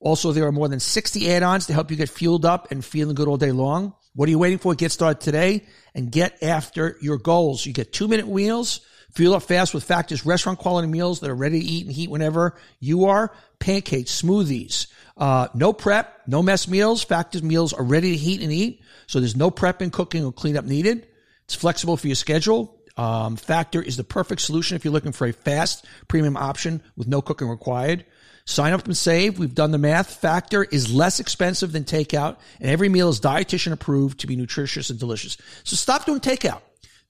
Also, 0.00 0.32
there 0.32 0.46
are 0.46 0.52
more 0.52 0.68
than 0.68 0.80
60 0.80 1.30
add-ons 1.30 1.66
to 1.66 1.72
help 1.72 1.90
you 1.90 1.96
get 1.96 2.08
fueled 2.08 2.44
up 2.44 2.70
and 2.70 2.84
feeling 2.84 3.14
good 3.14 3.28
all 3.28 3.36
day 3.36 3.52
long. 3.52 3.94
What 4.14 4.28
are 4.28 4.30
you 4.30 4.38
waiting 4.38 4.58
for? 4.58 4.74
Get 4.74 4.92
started 4.92 5.20
today 5.20 5.64
and 5.94 6.10
get 6.10 6.42
after 6.42 6.96
your 7.00 7.18
goals. 7.18 7.66
You 7.66 7.72
get 7.72 7.92
two 7.92 8.08
minute 8.08 8.28
meals, 8.28 8.80
fuel 9.12 9.34
up 9.34 9.42
fast 9.42 9.74
with 9.74 9.84
Factor's 9.84 10.24
restaurant 10.24 10.58
quality 10.58 10.88
meals 10.88 11.20
that 11.20 11.30
are 11.30 11.34
ready 11.34 11.60
to 11.60 11.64
eat 11.66 11.86
and 11.86 11.94
heat 11.94 12.10
whenever 12.10 12.56
you 12.80 13.06
are. 13.06 13.32
Pancakes, 13.58 14.22
smoothies, 14.22 14.86
uh, 15.16 15.48
no 15.54 15.72
prep, 15.72 16.22
no 16.26 16.42
mess 16.42 16.68
meals. 16.68 17.02
Factor's 17.02 17.42
meals 17.42 17.72
are 17.72 17.84
ready 17.84 18.12
to 18.12 18.16
heat 18.16 18.40
and 18.40 18.52
eat. 18.52 18.82
So 19.06 19.20
there's 19.20 19.36
no 19.36 19.50
prep 19.50 19.80
and 19.80 19.92
cooking, 19.92 20.24
or 20.24 20.32
cleanup 20.32 20.64
needed. 20.64 21.06
It's 21.44 21.54
flexible 21.54 21.96
for 21.96 22.06
your 22.06 22.16
schedule. 22.16 22.77
Um, 22.98 23.36
Factor 23.36 23.80
is 23.80 23.96
the 23.96 24.04
perfect 24.04 24.42
solution 24.42 24.76
if 24.76 24.84
you're 24.84 24.92
looking 24.92 25.12
for 25.12 25.26
a 25.26 25.32
fast 25.32 25.86
premium 26.08 26.36
option 26.36 26.82
with 26.96 27.06
no 27.06 27.22
cooking 27.22 27.48
required. 27.48 28.04
Sign 28.44 28.72
up 28.72 28.84
and 28.86 28.96
save. 28.96 29.38
We've 29.38 29.54
done 29.54 29.70
the 29.70 29.78
math. 29.78 30.16
Factor 30.16 30.64
is 30.64 30.92
less 30.92 31.20
expensive 31.20 31.70
than 31.72 31.84
takeout, 31.84 32.38
and 32.60 32.70
every 32.70 32.88
meal 32.88 33.08
is 33.08 33.20
dietitian 33.20 33.72
approved 33.72 34.20
to 34.20 34.26
be 34.26 34.36
nutritious 34.36 34.90
and 34.90 34.98
delicious. 34.98 35.36
So 35.64 35.76
stop 35.76 36.06
doing 36.06 36.20
takeout. 36.20 36.62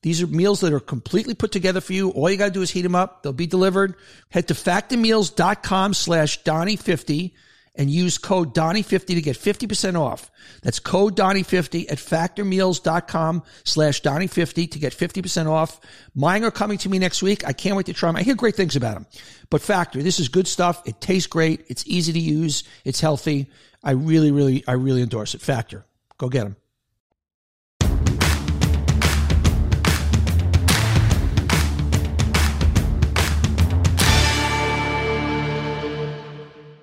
These 0.02 0.22
are 0.22 0.26
meals 0.26 0.60
that 0.60 0.72
are 0.72 0.80
completely 0.80 1.34
put 1.34 1.50
together 1.50 1.80
for 1.80 1.92
you. 1.92 2.10
All 2.10 2.30
you 2.30 2.36
got 2.36 2.46
to 2.46 2.50
do 2.52 2.62
is 2.62 2.70
heat 2.70 2.82
them 2.82 2.94
up. 2.94 3.22
They'll 3.22 3.32
be 3.32 3.46
delivered. 3.46 3.94
Head 4.28 4.48
to 4.48 4.54
factormeals.com 4.54 5.94
slash 5.94 6.42
Donny50 6.42 7.32
and 7.78 7.88
use 7.88 8.18
code 8.18 8.54
Donny50 8.54 9.06
to 9.06 9.22
get 9.22 9.36
50% 9.38 9.98
off. 9.98 10.30
That's 10.62 10.80
code 10.80 11.16
Donny50 11.16 11.90
at 11.90 11.98
factormeals.com 11.98 13.44
slash 13.64 14.02
Donny50 14.02 14.70
to 14.72 14.78
get 14.78 14.92
50% 14.92 15.48
off. 15.48 15.80
Mine 16.14 16.44
are 16.44 16.50
coming 16.50 16.76
to 16.78 16.88
me 16.88 16.98
next 16.98 17.22
week. 17.22 17.46
I 17.46 17.52
can't 17.52 17.76
wait 17.76 17.86
to 17.86 17.94
try 17.94 18.08
them. 18.08 18.16
I 18.16 18.22
hear 18.22 18.34
great 18.34 18.56
things 18.56 18.74
about 18.74 18.94
them. 18.94 19.06
But 19.48 19.62
Factor, 19.62 20.02
this 20.02 20.18
is 20.18 20.28
good 20.28 20.48
stuff. 20.48 20.86
It 20.86 21.00
tastes 21.00 21.28
great. 21.28 21.64
It's 21.68 21.86
easy 21.86 22.12
to 22.12 22.18
use. 22.18 22.64
It's 22.84 23.00
healthy. 23.00 23.46
I 23.82 23.92
really, 23.92 24.32
really, 24.32 24.64
I 24.66 24.72
really 24.72 25.02
endorse 25.02 25.34
it. 25.34 25.40
Factor. 25.40 25.86
Go 26.18 26.28
get 26.28 26.44
them. 26.44 26.56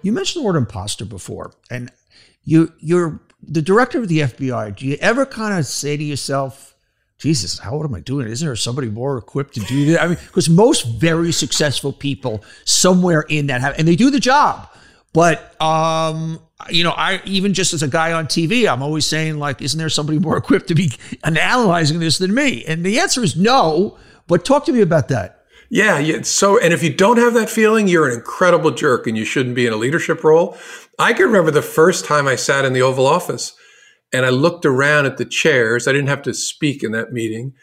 You 0.05 0.11
mentioned 0.11 0.43
the 0.43 0.45
word 0.45 0.55
imposter 0.55 1.03
before, 1.03 1.55
and 1.71 1.91
you 2.43 2.71
you're 2.77 3.21
the 3.41 3.63
director 3.63 3.97
of 3.97 4.07
the 4.07 4.19
FBI. 4.19 4.75
Do 4.75 4.85
you 4.85 4.97
ever 5.01 5.25
kind 5.25 5.57
of 5.57 5.65
say 5.65 5.97
to 5.97 6.03
yourself, 6.03 6.75
Jesus, 7.17 7.57
how 7.57 7.75
what 7.75 7.87
am 7.87 7.95
I 7.95 8.01
doing? 8.01 8.27
Isn't 8.27 8.45
there 8.45 8.55
somebody 8.55 8.87
more 8.87 9.17
equipped 9.17 9.55
to 9.55 9.61
do 9.61 9.93
that? 9.93 10.03
I 10.03 10.07
mean, 10.09 10.17
because 10.27 10.47
most 10.47 10.83
very 10.83 11.31
successful 11.31 11.91
people 11.91 12.43
somewhere 12.65 13.21
in 13.29 13.47
that 13.47 13.61
have, 13.61 13.79
and 13.79 13.87
they 13.87 13.95
do 13.95 14.11
the 14.11 14.19
job. 14.19 14.69
But 15.11 15.59
um, 15.59 16.39
you 16.69 16.83
know, 16.83 16.91
I 16.91 17.19
even 17.25 17.55
just 17.55 17.73
as 17.73 17.81
a 17.81 17.87
guy 17.87 18.13
on 18.13 18.27
TV, 18.27 18.71
I'm 18.71 18.83
always 18.83 19.07
saying 19.07 19.39
like, 19.39 19.59
isn't 19.59 19.79
there 19.79 19.89
somebody 19.89 20.19
more 20.19 20.37
equipped 20.37 20.67
to 20.67 20.75
be 20.75 20.91
analyzing 21.23 21.99
this 21.99 22.19
than 22.19 22.31
me? 22.31 22.63
And 22.65 22.85
the 22.85 22.99
answer 22.99 23.23
is 23.23 23.35
no. 23.35 23.97
But 24.27 24.45
talk 24.45 24.65
to 24.65 24.71
me 24.71 24.81
about 24.81 25.07
that. 25.07 25.44
Yeah, 25.75 25.99
yeah. 25.99 26.21
So, 26.21 26.57
and 26.57 26.73
if 26.73 26.81
you 26.83 26.93
don't 26.93 27.17
have 27.17 27.33
that 27.33 27.49
feeling, 27.49 27.89
you're 27.89 28.07
an 28.07 28.13
incredible 28.13 28.71
jerk 28.71 29.07
and 29.07 29.17
you 29.17 29.25
shouldn't 29.25 29.55
be 29.55 29.67
in 29.67 29.73
a 29.73 29.75
leadership 29.75 30.23
role. 30.23 30.57
I 30.97 31.11
can 31.11 31.25
remember 31.25 31.51
the 31.51 31.61
first 31.61 32.05
time 32.05 32.29
I 32.29 32.37
sat 32.37 32.63
in 32.63 32.71
the 32.71 32.81
Oval 32.81 33.05
Office 33.05 33.53
and 34.13 34.25
I 34.25 34.29
looked 34.29 34.65
around 34.65 35.05
at 35.05 35.17
the 35.17 35.25
chairs. 35.25 35.85
I 35.85 35.91
didn't 35.91 36.07
have 36.07 36.21
to 36.21 36.33
speak 36.33 36.81
in 36.81 36.93
that 36.93 37.11
meeting. 37.11 37.55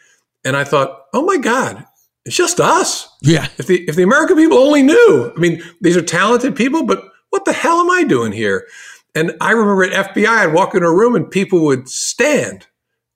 And 0.45 0.55
I 0.55 0.63
thought, 0.63 1.05
oh 1.11 1.25
my 1.25 1.37
God, 1.37 1.87
it's 2.23 2.35
just 2.35 2.59
us. 2.59 3.09
Yeah. 3.23 3.47
If 3.57 3.65
the, 3.65 3.83
if 3.87 3.95
the 3.95 4.03
American 4.03 4.37
people 4.37 4.59
only 4.59 4.83
knew, 4.83 5.33
I 5.35 5.39
mean, 5.39 5.63
these 5.81 5.97
are 5.97 6.03
talented 6.03 6.55
people, 6.55 6.85
but 6.85 7.03
what 7.31 7.45
the 7.45 7.53
hell 7.53 7.79
am 7.79 7.89
I 7.89 8.03
doing 8.03 8.31
here? 8.31 8.67
And 9.15 9.35
I 9.41 9.53
remember 9.53 9.85
at 9.85 10.13
FBI, 10.13 10.27
I'd 10.27 10.53
walk 10.53 10.75
into 10.75 10.85
a 10.85 10.95
room 10.95 11.15
and 11.15 11.31
people 11.31 11.63
would 11.63 11.89
stand 11.89 12.67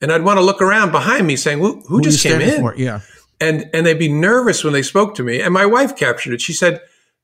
and 0.02 0.12
I'd 0.12 0.24
want 0.24 0.40
to 0.40 0.44
look 0.44 0.60
around 0.60 0.92
behind 0.92 1.28
me 1.28 1.36
saying, 1.36 1.60
who, 1.60 1.82
who, 1.82 1.98
who 1.98 2.02
just 2.02 2.24
came 2.24 2.42
in? 2.42 2.62
For? 2.62 2.76
Yeah 2.76 3.02
and 3.40 3.70
and 3.74 3.86
they'd 3.86 4.00
be 4.00 4.12
nervous 4.12 4.64
when 4.64 4.74
they 4.74 4.82
spoke 4.82 5.16
to 5.16 5.24
me. 5.24 5.42
And 5.42 5.54
my 5.54 5.66
wife 5.66 5.96
captured 5.96 6.34
it. 6.34 6.42
She 6.42 6.54
said 6.54 6.82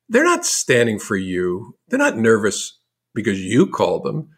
they're 0.09 0.23
not 0.23 0.45
standing 0.45 0.99
for 0.99 1.15
you. 1.15 1.75
They're 1.87 1.99
not 1.99 2.17
nervous 2.17 2.77
because 3.13 3.41
you 3.41 3.67
called 3.67 4.03
them. 4.03 4.29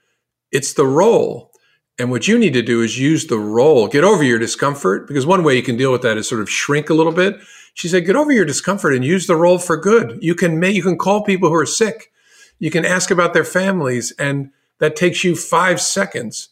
It's 0.52 0.74
the 0.74 0.86
role. 0.86 1.52
And 1.98 2.12
what 2.12 2.28
you 2.28 2.38
need 2.38 2.54
to 2.54 2.62
do 2.62 2.82
is 2.82 3.00
use 3.00 3.28
the 3.28 3.40
role. 3.40 3.88
Get 3.88 4.04
over 4.04 4.24
your 4.24 4.40
discomfort 4.40 5.08
because 5.08 5.26
one 5.26 5.44
way 5.44 5.56
you 5.56 5.64
can 5.64 5.78
deal 5.78 5.92
with 5.92 6.02
that 6.02 6.18
is 6.18 6.28
sort 6.28 6.42
of 6.42 6.50
shrink 6.50 6.90
a 6.90 6.94
little 6.94 7.14
bit. 7.14 7.38
She 7.74 7.88
said 7.88 8.06
get 8.06 8.16
over 8.16 8.32
your 8.32 8.46
discomfort 8.46 8.94
and 8.94 9.04
use 9.04 9.28
the 9.28 9.36
role 9.36 9.60
for 9.60 9.78
good. 9.78 10.18
You 10.22 10.36
can 10.36 10.60
make 10.60 10.76
you 10.76 10.84
can 10.84 10.98
call 10.98 11.24
people 11.24 11.50
who 11.50 11.56
are 11.56 11.66
sick. 11.66 12.12
You 12.60 12.72
can 12.72 12.86
ask 12.86 13.12
about 13.12 13.34
their 13.34 13.44
families 13.44 14.14
and 14.18 14.52
that 14.80 14.96
takes 14.96 15.24
you 15.24 15.36
5 15.36 15.82
seconds. 15.82 16.50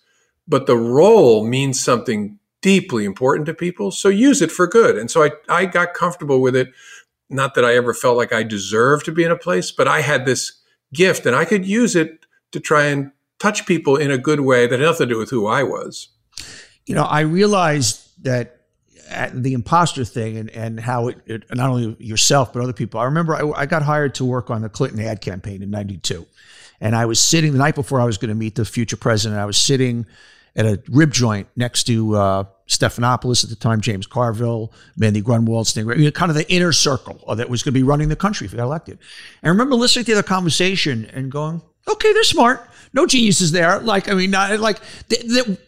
But 0.48 0.65
the 0.65 0.77
role 0.77 1.46
means 1.46 1.82
something 1.82 2.39
deeply 2.63 3.03
important 3.05 3.46
to 3.46 3.53
people. 3.53 3.91
So 3.91 4.10
use 4.10 4.41
it 4.41 4.51
for 4.51 4.65
good. 4.65 4.98
And 4.98 5.12
so 5.12 5.24
I, 5.24 5.32
I 5.50 5.65
got 5.65 5.93
comfortable 5.93 6.41
with 6.41 6.55
it. 6.55 6.72
Not 7.29 7.53
that 7.55 7.65
I 7.65 7.75
ever 7.75 7.93
felt 7.93 8.17
like 8.17 8.34
I 8.34 8.41
deserved 8.41 9.05
to 9.05 9.12
be 9.12 9.24
in 9.24 9.32
a 9.32 9.38
place, 9.38 9.70
but 9.70 9.88
I 9.88 10.01
had 10.01 10.25
this 10.25 10.62
gift 10.93 11.25
and 11.25 11.36
I 11.36 11.46
could 11.46 11.65
use 11.65 11.96
it 11.96 12.25
to 12.51 12.60
try 12.60 12.86
and 12.86 13.12
touch 13.38 13.65
people 13.65 13.98
in 13.98 14.10
a 14.12 14.17
good 14.17 14.39
way 14.39 14.65
that 14.65 14.79
had 14.79 14.86
nothing 14.86 15.10
to 15.10 15.13
do 15.13 15.20
with 15.20 15.29
who 15.29 15.46
I 15.46 15.63
was. 15.63 16.08
You 16.86 16.96
know, 16.96 17.03
I 17.03 17.22
realized 17.22 18.24
that 18.24 18.62
the 19.34 19.53
imposter 19.53 20.05
thing 20.05 20.38
and, 20.38 20.50
and 20.51 20.79
how 20.79 21.10
it, 21.10 21.17
it, 21.25 21.55
not 21.55 21.70
only 21.70 21.98
yourself, 22.00 22.53
but 22.53 22.62
other 22.62 22.74
people. 22.74 23.00
I 23.00 23.05
remember 23.05 23.36
I, 23.36 23.62
I 23.62 23.65
got 23.65 23.82
hired 23.82 24.15
to 24.15 24.25
work 24.25 24.50
on 24.50 24.62
the 24.62 24.70
Clinton 24.70 25.00
ad 25.01 25.20
campaign 25.20 25.62
in 25.62 25.70
92. 25.70 26.25
And 26.79 26.96
I 26.96 27.05
was 27.05 27.20
sitting 27.20 27.51
the 27.51 27.58
night 27.58 27.75
before 27.75 28.00
I 28.00 28.05
was 28.05 28.17
going 28.17 28.29
to 28.29 28.36
meet 28.36 28.55
the 28.55 28.65
future 28.65 28.98
president. 28.98 29.39
I 29.39 29.46
was 29.46 29.58
sitting 29.58 30.05
at 30.55 30.65
a 30.65 30.82
rib 30.89 31.12
joint 31.12 31.48
next 31.55 31.84
to 31.86 32.15
uh, 32.15 32.43
Stephanopoulos 32.67 33.43
at 33.43 33.50
the 33.50 33.55
time, 33.55 33.82
James 33.82 34.08
Carville, 34.08 34.72
Mandy 34.96 35.22
Grunwald, 35.22 35.67
Sting, 35.67 35.88
you 35.89 36.05
know, 36.05 36.12
kind 36.12 36.29
of 36.29 36.36
the 36.36 36.50
inner 36.51 36.72
circle 36.72 37.36
that 37.36 37.50
was 37.50 37.62
going 37.62 37.74
to 37.74 37.79
be 37.79 37.84
running 37.84 38.10
the 38.10 38.15
country 38.15 38.46
if 38.46 38.51
he 38.51 38.58
got 38.58 38.63
elected. 38.63 39.00
And 39.41 39.50
I 39.50 39.50
remember 39.50 39.75
listening 39.75 40.05
to 40.05 40.15
the 40.15 40.24
conversation 40.24 41.05
and 41.13 41.32
going, 41.32 41.62
okay, 41.89 42.13
they're 42.13 42.24
smart. 42.24 42.70
No 42.93 43.05
geniuses 43.05 43.51
there. 43.51 43.79
Like, 43.79 44.08
I 44.08 44.13
mean, 44.13 44.32
not 44.32 44.60
like 44.60 44.79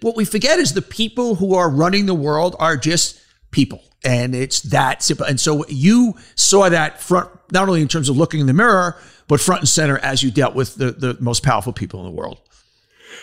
what 0.02 0.16
we 0.16 0.26
forget 0.26 0.60
is 0.60 0.74
the 0.74 0.82
people 0.82 1.36
who 1.36 1.56
are 1.56 1.70
running 1.70 2.06
the 2.06 2.14
world 2.14 2.56
are 2.60 2.78
just 2.78 3.20
people. 3.52 3.84
And 4.04 4.36
it's 4.36 4.62
that 4.62 5.02
simple. 5.02 5.26
And 5.26 5.40
so 5.40 5.66
you 5.68 6.14
saw 6.36 6.70
that 6.70 7.02
front, 7.02 7.30
not 7.52 7.68
only 7.68 7.82
in 7.82 7.88
terms 7.88 8.08
of 8.08 8.16
looking 8.16 8.40
in 8.40 8.46
the 8.46 8.54
mirror, 8.54 8.96
but 9.28 9.40
front 9.40 9.62
and 9.62 9.70
center 9.70 9.98
as 9.98 10.22
you 10.22 10.30
dealt 10.30 10.54
with 10.54 10.76
the, 10.76 10.92
the 10.92 11.18
most 11.20 11.42
powerful 11.42 11.74
people 11.74 12.00
in 12.02 12.06
the 12.06 12.12
world. 12.12 12.40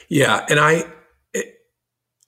Yeah. 0.08 0.44
And 0.50 0.58
I, 0.58 0.84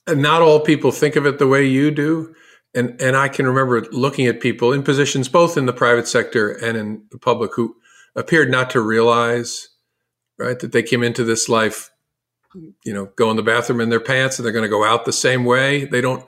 not 0.08 0.42
all 0.42 0.60
people 0.60 0.90
think 0.90 1.16
of 1.16 1.26
it 1.26 1.38
the 1.38 1.46
way 1.46 1.64
you 1.64 1.90
do. 1.90 2.34
And, 2.74 3.00
and 3.00 3.16
I 3.16 3.28
can 3.28 3.46
remember 3.46 3.86
looking 3.92 4.26
at 4.26 4.40
people 4.40 4.72
in 4.72 4.82
positions 4.82 5.28
both 5.28 5.56
in 5.56 5.66
the 5.66 5.72
private 5.72 6.08
sector 6.08 6.50
and 6.50 6.76
in 6.76 7.04
the 7.10 7.18
public 7.18 7.52
who 7.54 7.76
appeared 8.16 8.50
not 8.50 8.70
to 8.70 8.80
realize, 8.80 9.68
right, 10.38 10.58
that 10.58 10.72
they 10.72 10.82
came 10.82 11.02
into 11.02 11.24
this 11.24 11.48
life, 11.48 11.90
you 12.84 12.92
know, 12.92 13.06
go 13.16 13.30
in 13.30 13.36
the 13.36 13.42
bathroom 13.42 13.80
in 13.80 13.90
their 13.90 14.00
pants 14.00 14.38
and 14.38 14.44
they're 14.44 14.52
going 14.52 14.64
to 14.64 14.68
go 14.68 14.84
out 14.84 15.04
the 15.04 15.12
same 15.12 15.44
way. 15.44 15.84
They 15.84 16.00
don't, 16.00 16.24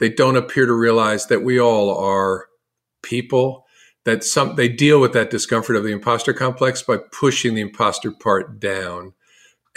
they 0.00 0.08
don't 0.08 0.36
appear 0.36 0.66
to 0.66 0.72
realize 0.72 1.26
that 1.26 1.44
we 1.44 1.60
all 1.60 1.96
are 1.96 2.46
people 3.02 3.66
that 4.04 4.24
some 4.24 4.56
they 4.56 4.68
deal 4.68 5.00
with 5.00 5.12
that 5.12 5.30
discomfort 5.30 5.76
of 5.76 5.84
the 5.84 5.92
imposter 5.92 6.32
complex 6.32 6.82
by 6.82 6.96
pushing 7.12 7.54
the 7.54 7.60
imposter 7.60 8.10
part 8.10 8.58
down 8.58 9.12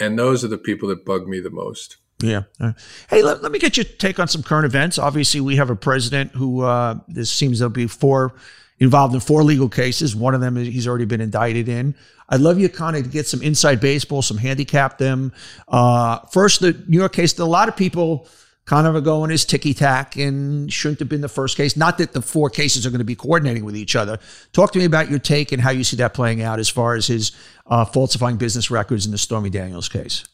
and 0.00 0.18
those 0.18 0.44
are 0.44 0.48
the 0.48 0.58
people 0.58 0.88
that 0.88 1.04
bug 1.04 1.26
me 1.26 1.40
the 1.40 1.50
most 1.50 1.98
yeah 2.24 2.72
hey 3.10 3.22
let, 3.22 3.42
let 3.42 3.52
me 3.52 3.58
get 3.58 3.76
your 3.76 3.84
take 3.84 4.18
on 4.18 4.28
some 4.28 4.42
current 4.42 4.64
events 4.64 4.98
obviously 4.98 5.40
we 5.40 5.56
have 5.56 5.70
a 5.70 5.76
president 5.76 6.30
who 6.32 6.62
uh, 6.62 6.94
this 7.08 7.30
seems 7.30 7.58
to 7.60 7.68
be 7.68 7.86
four 7.86 8.34
involved 8.78 9.14
in 9.14 9.20
four 9.20 9.42
legal 9.42 9.68
cases 9.68 10.16
one 10.16 10.34
of 10.34 10.40
them 10.40 10.56
he's 10.56 10.88
already 10.88 11.04
been 11.04 11.20
indicted 11.20 11.68
in 11.68 11.94
i'd 12.30 12.40
love 12.40 12.58
you 12.58 12.68
kind 12.68 12.96
of 12.96 13.04
to 13.04 13.08
get 13.08 13.26
some 13.26 13.42
inside 13.42 13.80
baseball 13.80 14.22
some 14.22 14.38
handicap 14.38 14.98
them 14.98 15.32
uh, 15.68 16.18
first 16.26 16.60
the 16.60 16.72
new 16.88 16.98
york 16.98 17.12
case 17.12 17.38
a 17.38 17.44
lot 17.44 17.68
of 17.68 17.76
people 17.76 18.26
kind 18.66 18.86
of 18.86 18.94
are 18.94 19.00
going 19.00 19.30
is 19.30 19.44
ticky 19.44 19.74
tack 19.74 20.16
and 20.16 20.72
shouldn't 20.72 20.98
have 20.98 21.08
been 21.08 21.20
the 21.20 21.28
first 21.28 21.56
case. 21.56 21.76
Not 21.76 21.98
that 21.98 22.12
the 22.12 22.22
four 22.22 22.50
cases 22.50 22.86
are 22.86 22.90
going 22.90 23.00
to 23.00 23.04
be 23.04 23.14
coordinating 23.14 23.64
with 23.64 23.76
each 23.76 23.94
other. 23.94 24.18
Talk 24.52 24.72
to 24.72 24.78
me 24.78 24.84
about 24.84 25.10
your 25.10 25.18
take 25.18 25.52
and 25.52 25.60
how 25.60 25.70
you 25.70 25.84
see 25.84 25.96
that 25.96 26.14
playing 26.14 26.42
out 26.42 26.58
as 26.58 26.68
far 26.68 26.94
as 26.94 27.06
his 27.06 27.32
uh, 27.66 27.84
falsifying 27.84 28.36
business 28.36 28.70
records 28.70 29.06
in 29.06 29.12
the 29.12 29.18
Stormy 29.18 29.50
Daniels 29.50 29.88
case. 29.88 30.24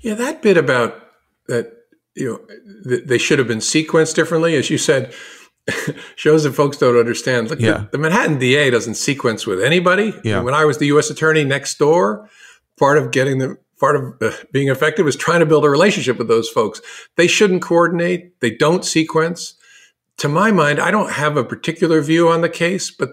Yeah, 0.00 0.14
that 0.14 0.42
bit 0.42 0.56
about 0.56 1.05
that, 1.48 1.72
you 2.14 2.28
know, 2.84 2.98
they 3.04 3.18
should 3.18 3.38
have 3.38 3.48
been 3.48 3.58
sequenced 3.58 4.14
differently, 4.14 4.56
as 4.56 4.70
you 4.70 4.78
said. 4.78 5.12
shows 6.14 6.44
that 6.44 6.52
folks 6.52 6.76
don't 6.76 6.96
understand. 6.96 7.50
Look, 7.50 7.60
yeah. 7.60 7.72
the, 7.78 7.88
the, 7.92 7.98
Manhattan 7.98 8.38
DA 8.38 8.70
doesn't 8.70 8.94
sequence 8.94 9.48
with 9.48 9.60
anybody. 9.60 10.14
Yeah. 10.22 10.40
When 10.40 10.54
I 10.54 10.64
was 10.64 10.78
the 10.78 10.86
U.S. 10.86 11.10
attorney 11.10 11.44
next 11.44 11.76
door, 11.78 12.30
part 12.78 12.98
of 12.98 13.10
getting 13.10 13.38
the 13.38 13.56
part 13.78 13.96
of 13.96 14.14
uh, 14.22 14.32
being 14.52 14.68
effective 14.68 15.06
is 15.06 15.16
trying 15.16 15.40
to 15.40 15.46
build 15.46 15.64
a 15.64 15.68
relationship 15.70 16.18
with 16.18 16.28
those 16.28 16.48
folks. 16.48 16.80
They 17.16 17.26
shouldn't 17.26 17.62
coordinate. 17.62 18.40
They 18.40 18.50
don't 18.50 18.84
sequence. 18.84 19.54
To 20.18 20.28
my 20.28 20.50
mind, 20.50 20.80
I 20.80 20.90
don't 20.90 21.12
have 21.12 21.36
a 21.36 21.44
particular 21.44 22.00
view 22.00 22.28
on 22.28 22.40
the 22.40 22.48
case, 22.48 22.90
but 22.90 23.10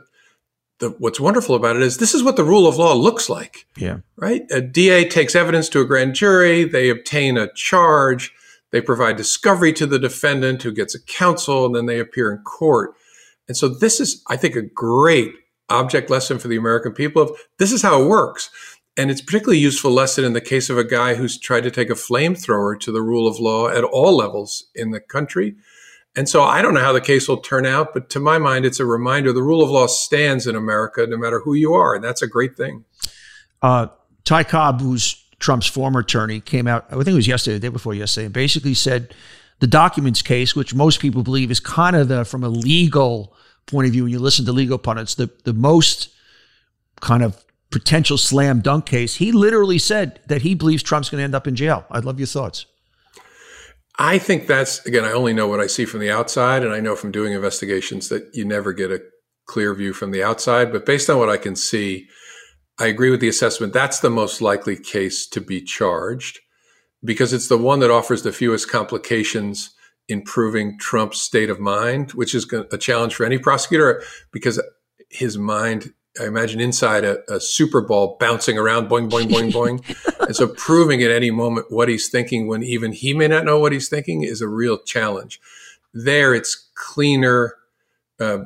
the, 0.83 0.89
what's 0.99 1.19
wonderful 1.19 1.55
about 1.55 1.77
it 1.77 1.81
is 1.81 1.97
this 1.97 2.13
is 2.13 2.23
what 2.23 2.35
the 2.35 2.43
rule 2.43 2.67
of 2.67 2.75
law 2.75 2.93
looks 2.93 3.29
like. 3.29 3.65
Yeah. 3.77 3.99
Right? 4.17 4.43
A 4.51 4.59
DA 4.59 5.07
takes 5.07 5.33
evidence 5.33 5.69
to 5.69 5.79
a 5.79 5.85
grand 5.85 6.13
jury, 6.13 6.65
they 6.65 6.89
obtain 6.89 7.37
a 7.37 7.51
charge, 7.53 8.33
they 8.71 8.81
provide 8.81 9.15
discovery 9.15 9.71
to 9.73 9.85
the 9.85 9.97
defendant 9.99 10.61
who 10.61 10.73
gets 10.73 10.93
a 10.93 11.01
counsel, 11.01 11.65
and 11.65 11.73
then 11.73 11.85
they 11.85 11.99
appear 11.99 12.33
in 12.33 12.39
court. 12.39 12.95
And 13.47 13.55
so 13.55 13.69
this 13.69 13.99
is, 13.99 14.21
I 14.27 14.35
think, 14.35 14.55
a 14.55 14.61
great 14.61 15.33
object 15.69 16.09
lesson 16.09 16.37
for 16.37 16.49
the 16.49 16.57
American 16.57 16.91
people 16.91 17.21
of 17.21 17.37
this 17.59 17.71
is 17.71 17.81
how 17.81 18.01
it 18.01 18.07
works. 18.07 18.49
And 18.97 19.09
it's 19.09 19.21
particularly 19.21 19.59
useful 19.59 19.91
lesson 19.91 20.25
in 20.25 20.33
the 20.33 20.41
case 20.41 20.69
of 20.69 20.77
a 20.77 20.83
guy 20.83 21.15
who's 21.15 21.39
tried 21.39 21.63
to 21.63 21.71
take 21.71 21.89
a 21.89 21.93
flamethrower 21.93 22.79
to 22.81 22.91
the 22.91 23.01
rule 23.01 23.27
of 23.27 23.39
law 23.39 23.69
at 23.69 23.83
all 23.83 24.15
levels 24.15 24.65
in 24.75 24.91
the 24.91 24.99
country. 24.99 25.55
And 26.15 26.29
so 26.29 26.43
I 26.43 26.61
don't 26.61 26.73
know 26.75 26.81
how 26.81 26.93
the 26.93 27.01
case 27.01 27.27
will 27.27 27.37
turn 27.37 27.65
out, 27.65 27.93
but 27.93 28.09
to 28.11 28.19
my 28.19 28.37
mind, 28.37 28.65
it's 28.65 28.79
a 28.79 28.85
reminder 28.85 29.33
the 29.33 29.41
rule 29.41 29.63
of 29.63 29.69
law 29.69 29.87
stands 29.87 30.45
in 30.45 30.55
America 30.55 31.07
no 31.07 31.17
matter 31.17 31.39
who 31.39 31.55
you 31.55 31.73
are. 31.73 31.95
And 31.95 32.03
that's 32.03 32.21
a 32.21 32.27
great 32.27 32.55
thing. 32.55 32.85
Uh, 33.61 33.87
Ty 34.23 34.43
Cobb, 34.43 34.81
who's 34.81 35.23
Trump's 35.39 35.65
former 35.65 36.01
attorney, 36.01 36.39
came 36.39 36.67
out, 36.67 36.85
I 36.89 36.95
think 36.95 37.07
it 37.07 37.13
was 37.13 37.27
yesterday, 37.27 37.55
the 37.55 37.67
day 37.67 37.69
before 37.69 37.95
yesterday, 37.95 38.25
and 38.25 38.33
basically 38.33 38.75
said 38.75 39.15
the 39.59 39.67
documents 39.67 40.21
case, 40.21 40.55
which 40.55 40.75
most 40.75 40.99
people 40.99 41.23
believe 41.23 41.49
is 41.49 41.59
kind 41.59 41.95
of 41.95 42.09
the, 42.09 42.25
from 42.25 42.43
a 42.43 42.49
legal 42.49 43.35
point 43.65 43.87
of 43.87 43.93
view, 43.93 44.03
when 44.03 44.11
you 44.11 44.19
listen 44.19 44.45
to 44.45 44.51
legal 44.51 44.77
pundits, 44.77 45.15
the, 45.15 45.31
the 45.45 45.53
most 45.53 46.09
kind 47.01 47.23
of 47.23 47.43
potential 47.71 48.17
slam 48.17 48.61
dunk 48.61 48.85
case, 48.85 49.15
he 49.15 49.31
literally 49.31 49.79
said 49.79 50.19
that 50.27 50.43
he 50.43 50.53
believes 50.53 50.83
Trump's 50.83 51.09
going 51.09 51.19
to 51.19 51.23
end 51.23 51.33
up 51.33 51.47
in 51.47 51.55
jail. 51.55 51.85
I'd 51.89 52.05
love 52.05 52.19
your 52.19 52.27
thoughts. 52.27 52.67
I 53.99 54.17
think 54.17 54.47
that's, 54.47 54.83
again, 54.85 55.05
I 55.05 55.11
only 55.11 55.33
know 55.33 55.47
what 55.47 55.59
I 55.59 55.67
see 55.67 55.85
from 55.85 55.99
the 55.99 56.09
outside, 56.09 56.63
and 56.63 56.73
I 56.73 56.79
know 56.79 56.95
from 56.95 57.11
doing 57.11 57.33
investigations 57.33 58.09
that 58.09 58.27
you 58.33 58.43
never 58.43 58.73
get 58.73 58.91
a 58.91 59.01
clear 59.45 59.73
view 59.75 59.93
from 59.93 60.11
the 60.11 60.23
outside. 60.23 60.71
But 60.71 60.85
based 60.85 61.09
on 61.09 61.19
what 61.19 61.29
I 61.29 61.37
can 61.37 61.55
see, 61.55 62.07
I 62.79 62.87
agree 62.87 63.11
with 63.11 63.19
the 63.19 63.29
assessment. 63.29 63.73
That's 63.73 63.99
the 63.99 64.09
most 64.09 64.41
likely 64.41 64.77
case 64.77 65.27
to 65.27 65.41
be 65.41 65.61
charged 65.61 66.39
because 67.03 67.33
it's 67.33 67.47
the 67.47 67.57
one 67.57 67.79
that 67.79 67.91
offers 67.91 68.23
the 68.23 68.31
fewest 68.31 68.69
complications 68.69 69.75
in 70.07 70.23
proving 70.23 70.77
Trump's 70.79 71.21
state 71.21 71.49
of 71.49 71.59
mind, 71.59 72.11
which 72.11 72.33
is 72.33 72.51
a 72.71 72.77
challenge 72.77 73.15
for 73.15 73.25
any 73.25 73.37
prosecutor 73.37 74.03
because 74.31 74.61
his 75.09 75.37
mind 75.37 75.93
I 76.19 76.25
imagine 76.25 76.59
inside 76.59 77.03
a, 77.03 77.19
a, 77.31 77.39
Super 77.39 77.81
Ball 77.81 78.17
bouncing 78.19 78.57
around, 78.57 78.87
boing, 78.87 79.09
boing, 79.09 79.29
boing, 79.29 79.51
boing. 79.51 80.19
and 80.27 80.35
so 80.35 80.47
proving 80.47 81.01
at 81.01 81.11
any 81.11 81.31
moment 81.31 81.71
what 81.71 81.89
he's 81.89 82.09
thinking 82.09 82.47
when 82.47 82.63
even 82.63 82.91
he 82.91 83.13
may 83.13 83.27
not 83.27 83.45
know 83.45 83.59
what 83.59 83.71
he's 83.71 83.89
thinking 83.89 84.23
is 84.23 84.41
a 84.41 84.47
real 84.47 84.77
challenge. 84.77 85.41
There, 85.93 86.33
it's 86.35 86.69
cleaner, 86.75 87.55
uh, 88.19 88.45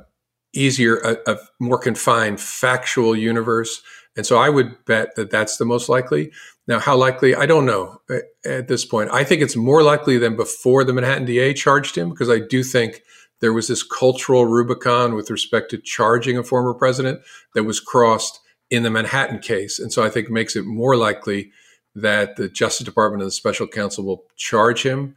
easier, 0.53 0.97
a, 0.97 1.17
a, 1.27 1.38
more 1.60 1.77
confined 1.77 2.39
factual 2.39 3.15
universe. 3.15 3.82
And 4.15 4.25
so 4.25 4.38
I 4.38 4.49
would 4.49 4.86
bet 4.86 5.15
that 5.15 5.30
that's 5.30 5.58
the 5.58 5.65
most 5.65 5.89
likely. 5.89 6.32
Now, 6.67 6.80
how 6.80 6.95
likely? 6.95 7.36
I 7.36 7.45
don't 7.45 7.65
know 7.65 8.01
at 8.45 8.67
this 8.67 8.84
point. 8.86 9.10
I 9.12 9.23
think 9.23 9.41
it's 9.41 9.56
more 9.56 9.84
likely 9.84 10.17
than 10.17 10.36
before 10.36 10.84
the 10.84 10.93
Manhattan 10.93 11.25
DA 11.25 11.53
charged 11.53 11.97
him 11.97 12.10
because 12.10 12.30
I 12.30 12.39
do 12.39 12.63
think– 12.63 13.01
there 13.39 13.54
was 13.54 13.67
this 13.67 13.84
cultural 13.84 14.45
Rubicon 14.45 15.15
with 15.15 15.30
respect 15.30 15.69
to 15.71 15.78
charging 15.78 16.38
a 16.38 16.43
former 16.43 16.73
president 16.73 17.21
that 17.54 17.63
was 17.63 17.80
crossed 17.80 18.39
in 18.69 18.84
the 18.84 18.89
Manhattan 18.89 19.39
case. 19.39 19.80
And 19.80 19.93
so 19.93 20.04
I 20.04 20.10
think 20.10 20.30
makes 20.30 20.56
it 20.56 20.65
more 20.65 20.95
likely 20.95 21.52
that 21.95 22.36
the 22.36 22.50
Justice 22.50 22.86
Department 22.86 23.21
and 23.21 23.28
the 23.28 23.34
special 23.34 23.67
counsel 23.67 24.06
will 24.06 24.26
charge 24.36 24.84
him. 24.84 25.15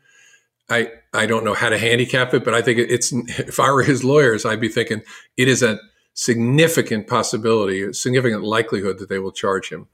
I, 0.68 0.92
I 1.12 1.26
don't 1.26 1.44
know 1.44 1.54
how 1.54 1.68
to 1.68 1.78
handicap 1.78 2.32
it, 2.32 2.44
but 2.44 2.54
I 2.54 2.62
think 2.62 2.78
it's, 2.78 3.12
if 3.12 3.58
I 3.58 3.70
were 3.72 3.82
his 3.82 4.04
lawyers, 4.04 4.46
I'd 4.46 4.60
be 4.60 4.68
thinking 4.68 5.02
it 5.36 5.48
is 5.48 5.62
a 5.62 5.80
significant 6.14 7.06
possibility, 7.06 7.82
a 7.82 7.94
significant 7.94 8.44
likelihood 8.44 8.98
that 8.98 9.08
they 9.08 9.18
will 9.18 9.32
charge 9.32 9.70
him. 9.70 9.88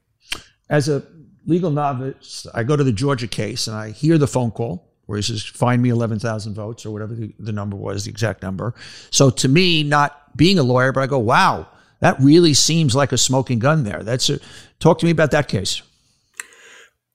As 0.69 0.87
a 0.87 1.03
legal 1.45 1.71
novice, 1.71 2.45
I 2.53 2.63
go 2.63 2.75
to 2.75 2.83
the 2.83 2.91
Georgia 2.91 3.27
case 3.27 3.67
and 3.67 3.75
I 3.75 3.91
hear 3.91 4.17
the 4.17 4.27
phone 4.27 4.51
call 4.51 4.86
where 5.07 5.17
he 5.17 5.23
says, 5.23 5.43
find 5.43 5.81
me 5.81 5.89
11,000 5.89 6.53
votes 6.53 6.85
or 6.85 6.91
whatever 6.91 7.15
the, 7.15 7.33
the 7.39 7.51
number 7.51 7.75
was, 7.75 8.05
the 8.05 8.11
exact 8.11 8.43
number. 8.43 8.75
So 9.09 9.29
to 9.31 9.47
me, 9.47 9.83
not 9.83 10.37
being 10.37 10.59
a 10.59 10.63
lawyer, 10.63 10.91
but 10.91 11.01
I 11.01 11.07
go, 11.07 11.17
wow, 11.17 11.67
that 12.01 12.19
really 12.19 12.53
seems 12.53 12.95
like 12.95 13.11
a 13.11 13.17
smoking 13.17 13.59
gun 13.59 13.83
there. 13.83 14.03
That's 14.03 14.29
a, 14.29 14.39
talk 14.79 14.99
to 14.99 15.05
me 15.05 15.11
about 15.11 15.31
that 15.31 15.47
case. 15.47 15.81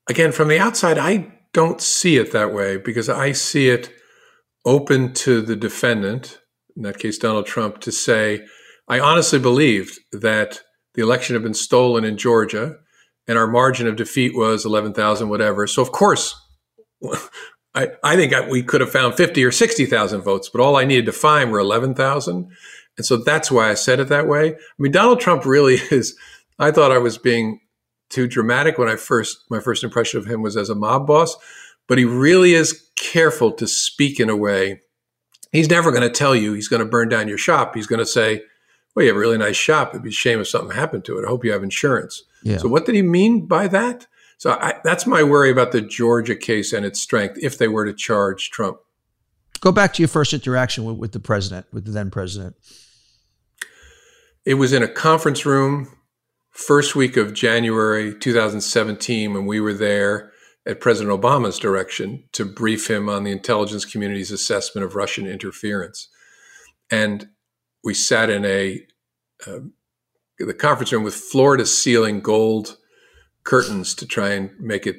Again, 0.09 0.33
from 0.33 0.49
the 0.49 0.59
outside, 0.59 0.99
I 0.99 1.33
don't 1.53 1.81
see 1.81 2.17
it 2.17 2.33
that 2.33 2.53
way 2.53 2.79
because 2.79 3.09
I 3.09 3.33
see 3.33 3.69
it 3.69 3.93
open 4.65 5.13
to 5.13 5.43
the 5.43 5.57
defendant, 5.57 6.41
in 6.77 6.83
that 6.83 6.99
case, 6.99 7.19
Donald 7.19 7.47
Trump, 7.47 7.81
to 7.81 7.93
say, 7.93 8.45
I 8.89 8.99
honestly 9.01 9.39
believed 9.39 9.99
that 10.13 10.63
the 10.95 11.03
election 11.03 11.35
had 11.35 11.43
been 11.43 11.55
stolen 11.55 12.05
in 12.05 12.17
Georgia 12.17 12.77
and 13.29 13.39
our 13.39 13.47
margin 13.47 13.87
of 13.87 13.97
defeat 13.97 14.35
was 14.35 14.65
11,000, 14.65 15.29
whatever. 15.29 15.67
So, 15.67 15.83
of 15.83 15.93
course, 15.93 16.35
I, 17.75 17.89
I 18.03 18.17
think 18.17 18.35
I, 18.35 18.49
we 18.49 18.63
could 18.63 18.81
have 18.81 18.93
found 18.93 19.15
50 19.15 19.43
or 19.45 19.51
60,000 19.51 20.21
votes, 20.21 20.49
but 20.49 20.61
all 20.61 20.77
I 20.77 20.85
needed 20.85 21.07
to 21.07 21.13
find 21.13 21.51
were 21.51 21.59
11,000. 21.59 22.51
And 22.97 23.07
so 23.07 23.17
that's 23.17 23.51
why 23.51 23.71
I 23.71 23.75
said 23.75 24.01
it 24.01 24.09
that 24.09 24.29
way. 24.29 24.53
I 24.53 24.57
mean, 24.79 24.93
Donald 24.93 25.21
Trump 25.21 25.45
really 25.47 25.75
is, 25.91 26.17
I 26.59 26.71
thought 26.71 26.93
I 26.93 26.99
was 26.99 27.19
being 27.19 27.61
too 28.11 28.27
dramatic 28.27 28.77
when 28.77 28.89
I 28.89 28.97
first, 28.97 29.45
my 29.49 29.61
first 29.61 29.83
impression 29.83 30.21
of 30.21 30.27
him 30.27 30.43
was 30.43 30.57
as 30.57 30.69
a 30.69 30.75
mob 30.75 31.07
boss, 31.07 31.35
but 31.89 31.99
he 31.99 32.05
really 32.05 32.55
is 32.55 32.91
careful 32.97 33.53
to 33.53 33.67
speak 33.67 34.21
in 34.21 34.29
a 34.29 34.37
way. 34.37 34.83
He's 35.51 35.71
never 35.71 35.91
going 35.91 36.03
to 36.03 36.11
tell 36.11 36.37
you 36.37 36.53
he's 36.53 36.69
going 36.69 36.83
to 36.83 36.89
burn 36.89 37.09
down 37.09 37.29
your 37.29 37.39
shop. 37.39 37.75
He's 37.75 37.87
going 37.87 37.99
to 37.99 38.07
say, 38.07 38.43
well, 38.95 39.05
you 39.05 39.09
have 39.09 39.17
a 39.17 39.21
really 39.21 39.39
nice 39.39 39.57
shop. 39.57 39.91
It'd 39.91 40.03
be 40.03 40.11
a 40.11 40.13
shame 40.13 40.41
if 40.41 40.49
something 40.49 40.77
happened 40.77 41.05
to 41.07 41.19
it. 41.19 41.25
I 41.25 41.29
hope 41.29 41.45
you 41.45 41.53
have 41.53 41.63
insurance. 41.63 42.23
Yeah. 42.43 42.59
So 42.59 42.69
what 42.69 42.85
did 42.85 42.95
he 42.95 43.03
mean 43.03 43.47
by 43.47 43.69
that? 43.69 44.07
So 44.43 44.59
I, 44.61 44.75
that's 44.83 45.07
my 45.07 45.23
worry 45.23 45.53
about 45.53 45.71
the 45.71 45.81
Georgia 45.81 46.35
case 46.35 46.73
and 46.73 46.85
its 46.85 47.01
strength 47.01 47.39
if 47.41 47.59
they 47.59 47.69
were 47.69 47.85
to 47.85 47.93
charge 47.93 48.51
Trump. 48.51 48.79
Go 49.61 49.71
back 49.71 49.93
to 49.93 50.03
your 50.03 50.09
first 50.09 50.33
interaction 50.33 50.85
with, 50.85 50.97
with 50.97 51.13
the 51.13 51.21
president, 51.21 51.67
with 51.73 51.85
the 51.85 51.93
then 51.93 52.11
president. 52.11 52.57
It 54.45 54.55
was 54.55 54.73
in 54.73 54.83
a 54.83 54.89
conference 54.89 55.47
room, 55.47 55.97
first 56.51 56.97
week 56.97 57.17
of 57.17 57.35
January 57.35 58.19
2017, 58.19 59.33
when 59.33 59.47
we 59.47 59.61
were 59.61 59.75
there 59.75 60.33
at 60.67 60.81
President 60.81 61.17
Obama's 61.17 61.61
direction 61.61 62.25
to 62.33 62.45
brief 62.45 62.91
him 62.91 63.09
on 63.09 63.23
the 63.23 63.31
intelligence 63.31 63.85
community's 63.85 64.33
assessment 64.33 64.85
of 64.85 64.97
Russian 64.97 65.29
interference. 65.29 66.09
And 66.91 67.29
we 67.85 67.95
sat 67.95 68.29
in 68.29 68.45
a, 68.45 68.85
a, 69.47 69.61
the 70.41 70.53
conference 70.53 70.93
room 70.93 71.05
with 71.05 71.15
floor 71.15 71.57
to 71.57 71.65
ceiling 71.65 72.19
gold 72.19 72.79
curtains 73.45 73.95
to 73.97 74.07
try 74.07 74.31
and 74.31 74.51
make 74.59 74.87
it 74.87 74.97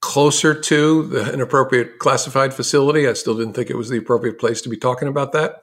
closer 0.00 0.58
to 0.58 1.04
the, 1.08 1.32
an 1.32 1.40
appropriate 1.40 1.98
classified 1.98 2.52
facility. 2.52 3.08
I 3.08 3.14
still 3.14 3.36
didn't 3.36 3.54
think 3.54 3.70
it 3.70 3.76
was 3.76 3.88
the 3.88 3.98
appropriate 3.98 4.38
place 4.38 4.60
to 4.62 4.68
be 4.68 4.76
talking 4.76 5.08
about 5.08 5.32
that, 5.32 5.62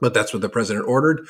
but 0.00 0.12
that's 0.12 0.32
what 0.32 0.42
the 0.42 0.48
president 0.48 0.86
ordered. 0.86 1.26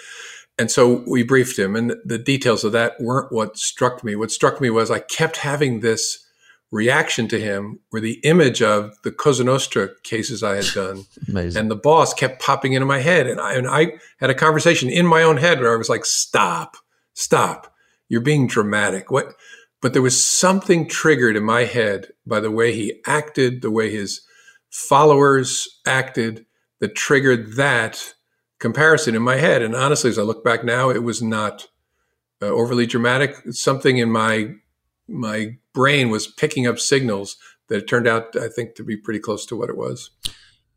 And 0.58 0.70
so 0.70 1.02
we 1.06 1.22
briefed 1.22 1.58
him, 1.58 1.76
and 1.76 1.94
the 2.04 2.18
details 2.18 2.64
of 2.64 2.72
that 2.72 2.94
weren't 3.00 3.32
what 3.32 3.56
struck 3.56 4.04
me. 4.04 4.16
What 4.16 4.30
struck 4.30 4.61
me 4.61 4.70
was 4.70 4.90
I 4.90 4.98
kept 4.98 5.38
having 5.38 5.80
this 5.80 6.26
reaction 6.72 7.28
to 7.28 7.38
him 7.38 7.78
where 7.90 8.02
the 8.02 8.18
image 8.24 8.61
of 8.62 8.96
the 9.04 9.12
Cosa 9.12 9.44
Nostra 9.44 9.90
cases 10.02 10.42
I 10.42 10.56
had 10.56 10.66
done 10.74 11.04
Amazing. 11.28 11.61
and 11.61 11.70
the 11.70 11.76
boss 11.76 12.14
kept 12.14 12.42
popping 12.42 12.72
into 12.72 12.87
my 12.87 12.98
head. 12.98 13.26
And 13.26 13.40
I, 13.40 13.54
and 13.54 13.68
I 13.68 13.92
had 14.18 14.30
a 14.30 14.35
conversation 14.35 14.88
in 14.88 15.06
my 15.06 15.22
own 15.22 15.37
head 15.37 15.61
where 15.61 15.72
I 15.72 15.76
was 15.76 15.90
like, 15.90 16.04
stop, 16.06 16.76
stop. 17.12 17.74
You're 18.08 18.22
being 18.22 18.46
dramatic. 18.46 19.11
What? 19.11 19.35
But 19.82 19.92
there 19.92 20.00
was 20.00 20.24
something 20.24 20.88
triggered 20.88 21.36
in 21.36 21.44
my 21.44 21.64
head 21.64 22.12
by 22.24 22.40
the 22.40 22.52
way 22.52 22.72
he 22.72 23.02
acted, 23.04 23.60
the 23.60 23.70
way 23.70 23.90
his 23.90 24.22
followers 24.70 25.80
acted 25.84 26.46
that 26.78 26.94
triggered 26.94 27.56
that 27.56 28.14
comparison 28.58 29.14
in 29.14 29.22
my 29.22 29.36
head. 29.36 29.60
And 29.60 29.74
honestly, 29.74 30.08
as 30.08 30.18
I 30.18 30.22
look 30.22 30.44
back 30.44 30.64
now, 30.64 30.88
it 30.88 31.02
was 31.02 31.20
not 31.20 31.66
uh, 32.40 32.46
overly 32.46 32.86
dramatic. 32.86 33.36
Something 33.50 33.98
in 33.98 34.10
my 34.10 34.54
my 35.08 35.58
brain 35.74 36.10
was 36.10 36.28
picking 36.28 36.66
up 36.66 36.78
signals 36.78 37.36
that 37.68 37.78
it 37.78 37.88
turned 37.88 38.06
out, 38.06 38.36
I 38.36 38.48
think, 38.48 38.76
to 38.76 38.84
be 38.84 38.96
pretty 38.96 39.18
close 39.18 39.44
to 39.46 39.56
what 39.56 39.68
it 39.68 39.76
was. 39.76 40.10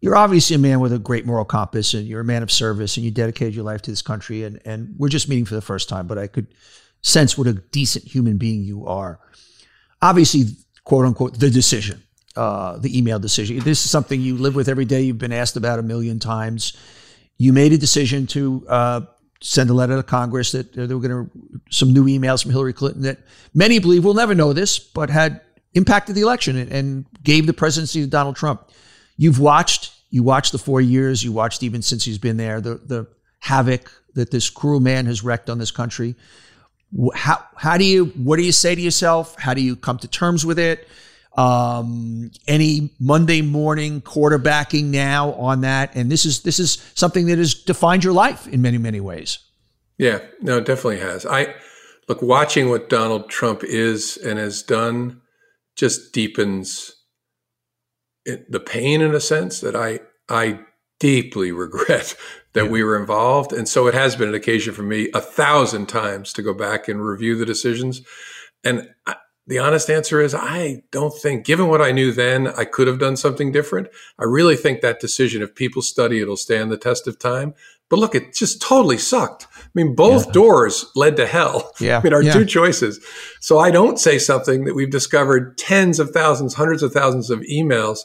You're 0.01 0.15
obviously 0.15 0.55
a 0.55 0.59
man 0.59 0.79
with 0.79 0.91
a 0.91 0.99
great 0.99 1.25
moral 1.25 1.45
compass, 1.45 1.93
and 1.93 2.07
you're 2.07 2.21
a 2.21 2.25
man 2.25 2.43
of 2.43 2.51
service, 2.51 2.97
and 2.97 3.05
you 3.05 3.11
dedicated 3.11 3.55
your 3.55 3.63
life 3.63 3.83
to 3.83 3.91
this 3.91 4.01
country. 4.01 4.43
And 4.43 4.59
and 4.65 4.95
we're 4.97 5.09
just 5.09 5.29
meeting 5.29 5.45
for 5.45 5.55
the 5.55 5.61
first 5.61 5.89
time, 5.89 6.07
but 6.07 6.17
I 6.17 6.25
could 6.25 6.47
sense 7.05 7.37
what 7.37 7.45
a 7.47 7.53
decent 7.53 8.03
human 8.03 8.37
being 8.37 8.63
you 8.63 8.87
are. 8.87 9.19
Obviously, 10.01 10.45
quote 10.83 11.05
unquote, 11.05 11.39
the 11.39 11.49
decision, 11.49 12.01
uh, 12.35 12.77
the 12.77 12.97
email 12.97 13.19
decision. 13.19 13.59
This 13.59 13.85
is 13.85 13.91
something 13.91 14.19
you 14.19 14.37
live 14.37 14.55
with 14.55 14.67
every 14.67 14.85
day. 14.85 15.03
You've 15.03 15.19
been 15.19 15.31
asked 15.31 15.55
about 15.55 15.77
a 15.77 15.83
million 15.83 16.19
times. 16.19 16.75
You 17.37 17.53
made 17.53 17.73
a 17.73 17.77
decision 17.77 18.25
to 18.27 18.65
uh, 18.67 19.01
send 19.39 19.69
a 19.69 19.73
letter 19.73 19.95
to 19.97 20.03
Congress 20.03 20.51
that 20.53 20.73
they 20.73 20.93
were 20.93 21.07
going 21.07 21.29
to 21.29 21.61
some 21.69 21.93
new 21.93 22.05
emails 22.05 22.41
from 22.41 22.51
Hillary 22.51 22.73
Clinton 22.73 23.03
that 23.03 23.19
many 23.53 23.77
believe 23.77 24.03
will 24.03 24.15
never 24.15 24.33
know 24.33 24.51
this, 24.51 24.79
but 24.79 25.09
had 25.09 25.41
impacted 25.75 26.15
the 26.15 26.21
election 26.21 26.57
and, 26.57 26.71
and 26.71 27.05
gave 27.21 27.45
the 27.45 27.53
presidency 27.53 28.01
to 28.01 28.07
Donald 28.07 28.35
Trump. 28.35 28.69
You've 29.15 29.39
watched, 29.39 29.93
you 30.09 30.23
watched 30.23 30.53
the 30.53 30.57
four 30.57 30.81
years, 30.81 31.23
you 31.23 31.31
watched 31.31 31.61
even 31.61 31.83
since 31.83 32.03
he's 32.03 32.17
been 32.17 32.37
there, 32.37 32.61
the 32.61 32.75
the 32.75 33.07
havoc 33.39 33.91
that 34.15 34.31
this 34.31 34.49
cruel 34.49 34.79
man 34.79 35.05
has 35.05 35.23
wrecked 35.23 35.51
on 35.51 35.59
this 35.59 35.71
country. 35.71 36.15
How 37.13 37.43
how 37.55 37.77
do 37.77 37.83
you 37.83 38.05
what 38.05 38.37
do 38.37 38.43
you 38.43 38.51
say 38.51 38.75
to 38.75 38.81
yourself? 38.81 39.35
How 39.39 39.53
do 39.53 39.61
you 39.61 39.75
come 39.75 39.97
to 39.99 40.07
terms 40.07 40.45
with 40.45 40.59
it? 40.59 40.87
um, 41.37 42.31
any 42.47 42.91
Monday 42.99 43.41
morning 43.41 44.01
quarterbacking 44.01 44.85
now 44.85 45.33
on 45.33 45.61
that. 45.61 45.95
And 45.95 46.11
this 46.11 46.25
is 46.25 46.41
this 46.41 46.59
is 46.59 46.81
something 46.95 47.27
that 47.27 47.37
has 47.37 47.53
defined 47.53 48.03
your 48.03 48.13
life 48.13 48.47
in 48.47 48.61
many 48.61 48.77
many 48.77 48.99
ways. 48.99 49.39
Yeah, 49.97 50.19
no, 50.41 50.57
it 50.57 50.65
definitely 50.65 50.99
has. 50.99 51.25
I 51.25 51.55
look 52.07 52.21
watching 52.21 52.69
what 52.69 52.89
Donald 52.89 53.29
Trump 53.29 53.63
is 53.63 54.17
and 54.17 54.39
has 54.39 54.61
done 54.61 55.21
just 55.75 56.13
deepens 56.13 56.93
it, 58.25 58.51
the 58.51 58.59
pain 58.59 59.01
in 59.01 59.13
a 59.13 59.19
sense 59.19 59.59
that 59.61 59.75
I 59.75 59.99
I 60.29 60.59
deeply 60.99 61.51
regret 61.51 62.15
that 62.55 62.65
yeah. 62.65 62.69
we 62.71 62.83
were 62.83 62.99
involved. 62.99 63.53
And 63.53 63.69
so 63.69 63.85
it 63.85 63.93
has 63.93 64.15
been 64.15 64.29
an 64.29 64.33
occasion 64.33 64.73
for 64.73 64.81
me 64.81 65.09
a 65.13 65.21
thousand 65.21 65.87
times 65.87 66.33
to 66.33 66.41
go 66.41 66.53
back 66.53 66.87
and 66.87 67.05
review 67.05 67.37
the 67.37 67.45
decisions. 67.45 68.01
And 68.63 68.89
I, 69.05 69.15
the 69.45 69.59
honest 69.59 69.89
answer 69.89 70.21
is 70.21 70.33
I 70.33 70.83
don't 70.91 71.13
think, 71.13 71.45
given 71.45 71.67
what 71.67 71.81
I 71.81 71.91
knew 71.91 72.11
then, 72.11 72.47
I 72.47 72.65
could 72.65 72.87
have 72.87 72.97
done 72.97 73.17
something 73.17 73.51
different. 73.51 73.89
I 74.17 74.23
really 74.23 74.55
think 74.55 74.81
that 74.81 74.99
decision, 74.99 75.43
if 75.43 75.53
people 75.53 75.83
study, 75.83 76.19
it'll 76.21 76.37
stand 76.37 76.71
the 76.71 76.77
test 76.77 77.07
of 77.07 77.19
time. 77.19 77.53
But 77.89 77.99
look, 77.99 78.15
it 78.15 78.33
just 78.33 78.61
totally 78.61 78.97
sucked. 78.97 79.45
I 79.55 79.69
mean, 79.75 79.93
both 79.93 80.27
yeah. 80.27 80.31
doors 80.31 80.85
led 80.95 81.17
to 81.17 81.27
hell. 81.27 81.73
Yeah. 81.79 81.97
I 81.99 82.01
mean, 82.01 82.13
our 82.13 82.23
yeah. 82.23 82.33
two 82.33 82.45
choices. 82.45 82.99
So 83.41 83.59
I 83.59 83.69
don't 83.69 83.99
say 83.99 84.17
something 84.17 84.63
that 84.63 84.73
we've 84.73 84.89
discovered 84.89 85.57
tens 85.57 85.99
of 85.99 86.09
thousands, 86.09 86.55
hundreds 86.55 86.81
of 86.81 86.93
thousands 86.93 87.29
of 87.29 87.41
emails 87.41 87.99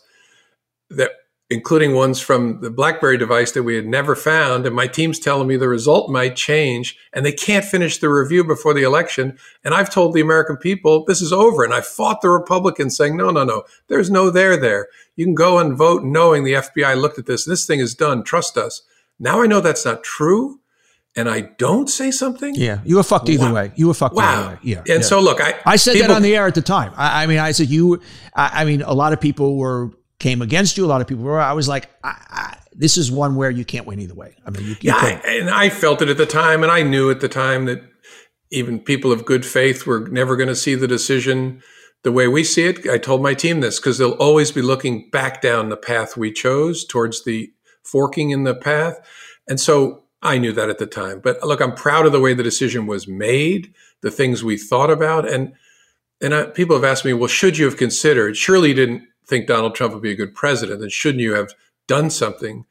that 0.91 1.13
including 1.51 1.95
ones 1.95 2.21
from 2.21 2.61
the 2.61 2.71
BlackBerry 2.71 3.19
device 3.19 3.51
that 3.53 3.65
we 3.65 3.75
had 3.75 3.87
never 3.87 4.15
found. 4.15 4.65
And 4.67 4.75
my 4.75 4.87
team's 4.87 5.19
telling 5.19 5.49
me 5.49 5.57
the 5.57 5.69
result 5.69 6.09
might 6.09 6.37
change 6.37 6.97
and 7.13 7.27
they 7.27 7.33
can't 7.33 7.65
finish 7.65 7.99
the 7.99 8.09
review 8.09 8.45
before 8.45 8.73
the 8.73 8.85
election. 8.85 9.37
And 9.65 9.75
I've 9.75 9.91
told 9.91 10.15
the 10.15 10.21
American 10.21 10.57
people 10.57 11.05
this 11.05 11.21
is 11.21 11.33
over. 11.33 11.65
And 11.65 11.75
I 11.75 11.81
fought 11.81 12.21
the 12.21 12.31
Republicans 12.31 12.97
saying, 12.97 13.17
no, 13.17 13.31
no, 13.31 13.43
no, 13.43 13.65
there's 13.89 14.13
no 14.13 14.31
there 14.31 14.57
there. 14.57 14.87
You 15.17 15.27
can 15.27 15.35
go 15.35 15.59
and 15.59 15.77
vote 15.77 16.05
knowing 16.05 16.45
the 16.45 16.53
FBI 16.55 16.99
looked 17.01 17.19
at 17.19 17.27
this. 17.27 17.45
This 17.45 17.67
thing 17.67 17.81
is 17.81 17.97
done. 17.97 18.23
Trust 18.23 18.57
us. 18.57 18.83
Now 19.19 19.43
I 19.43 19.47
know 19.47 19.61
that's 19.61 19.85
not 19.85 20.05
true. 20.05 20.61
And 21.17 21.29
I 21.29 21.41
don't 21.41 21.91
say 21.91 22.13
something. 22.13 22.55
Yeah, 22.55 22.79
you 22.85 22.95
were 22.95 23.03
fucked 23.03 23.29
either 23.29 23.47
wow. 23.47 23.55
way. 23.55 23.73
You 23.75 23.89
were 23.89 23.95
fucked 23.95 24.15
wow. 24.15 24.43
either 24.43 24.51
way. 24.51 24.59
Yeah. 24.63 24.79
And 24.79 24.89
yeah. 24.89 25.01
so 25.01 25.21
look, 25.21 25.41
I 25.41 25.59
I 25.67 25.75
said 25.75 25.95
people, 25.95 26.07
that 26.07 26.15
on 26.15 26.23
the 26.23 26.37
air 26.37 26.47
at 26.47 26.55
the 26.55 26.63
time. 26.63 26.93
I, 26.97 27.25
I 27.25 27.27
mean, 27.27 27.41
I 27.41 27.51
said 27.51 27.69
you. 27.69 28.01
I, 28.37 28.63
I 28.63 28.65
mean, 28.65 28.83
a 28.83 28.95
lot 28.95 29.13
of 29.13 29.21
people 29.21 29.57
were 29.57 29.91
came 30.21 30.43
against 30.43 30.79
you. 30.79 30.85
A 30.85 30.87
lot 30.87 31.01
of 31.01 31.09
people 31.09 31.25
were. 31.25 31.41
I 31.41 31.55
was 31.55 31.67
like, 31.67 31.91
I, 32.05 32.15
I, 32.31 32.57
this 32.73 32.97
is 32.97 33.11
one 33.11 33.35
where 33.35 33.51
you 33.51 33.65
can't 33.65 33.87
win 33.87 33.99
either 33.99 34.15
way. 34.15 34.37
I 34.47 34.51
mean, 34.51 34.63
you, 34.63 34.69
you 34.71 34.77
yeah, 34.83 34.97
I, 34.97 35.11
and 35.27 35.51
I 35.51 35.69
felt 35.69 36.01
it 36.01 36.09
at 36.09 36.19
the 36.19 36.27
time, 36.27 36.63
and 36.63 36.71
I 36.71 36.83
knew 36.83 37.11
at 37.11 37.21
the 37.21 37.29
time 37.29 37.65
that 37.65 37.83
even 38.53 38.79
people 38.79 39.11
of 39.11 39.25
good 39.25 39.45
faith 39.45 39.87
were 39.87 40.09
never 40.09 40.37
going 40.37 40.49
to 40.49 40.57
see 40.57 40.77
the 40.77 40.87
decision 40.87 41.63
the 42.03 42.13
way 42.13 42.29
we 42.29 42.45
see 42.45 42.65
it. 42.65 42.89
I 42.89 42.99
told 42.99 43.23
my 43.23 43.35
team 43.35 43.61
this 43.61 43.79
because 43.79 43.99
they'll 43.99 44.13
always 44.13 44.53
be 44.53 44.63
looking 44.63 45.11
back 45.11 45.43
down 45.43 45.69
the 45.69 45.77
path 45.77 46.17
we 46.17 46.33
chose 46.33 46.85
towards 46.85 47.25
the 47.25 47.53
forking 47.83 48.31
in 48.31 48.45
the 48.45 48.55
path, 48.55 49.01
and 49.49 49.59
so 49.59 50.05
I 50.23 50.39
knew 50.39 50.53
that 50.53 50.69
at 50.69 50.79
the 50.79 50.87
time. 50.87 51.21
But 51.21 51.43
look, 51.43 51.61
I'm 51.61 51.75
proud 51.75 52.07
of 52.07 52.13
the 52.13 52.21
way 52.21 52.35
the 52.35 52.43
decision 52.43 52.87
was 52.87 53.09
made, 53.09 53.73
the 54.03 54.11
things 54.11 54.45
we 54.45 54.59
thought 54.59 54.91
about, 54.91 55.29
and 55.29 55.55
and 56.21 56.35
I, 56.35 56.45
people 56.45 56.77
have 56.77 56.85
asked 56.85 57.07
me, 57.07 57.15
well, 57.15 57.29
should 57.29 57.57
you 57.57 57.65
have 57.65 57.79
considered? 57.79 58.37
Surely 58.37 58.69
you 58.69 58.75
didn't 58.75 59.09
think 59.31 59.47
Donald 59.47 59.75
Trump 59.75 59.95
would 59.95 60.03
be 60.03 60.11
a 60.11 60.17
good 60.17 60.35
president, 60.35 60.81
then 60.81 60.91
shouldn't 60.91 61.23
you 61.23 61.35
have 61.35 61.55
done 61.87 62.11
something 62.11 62.67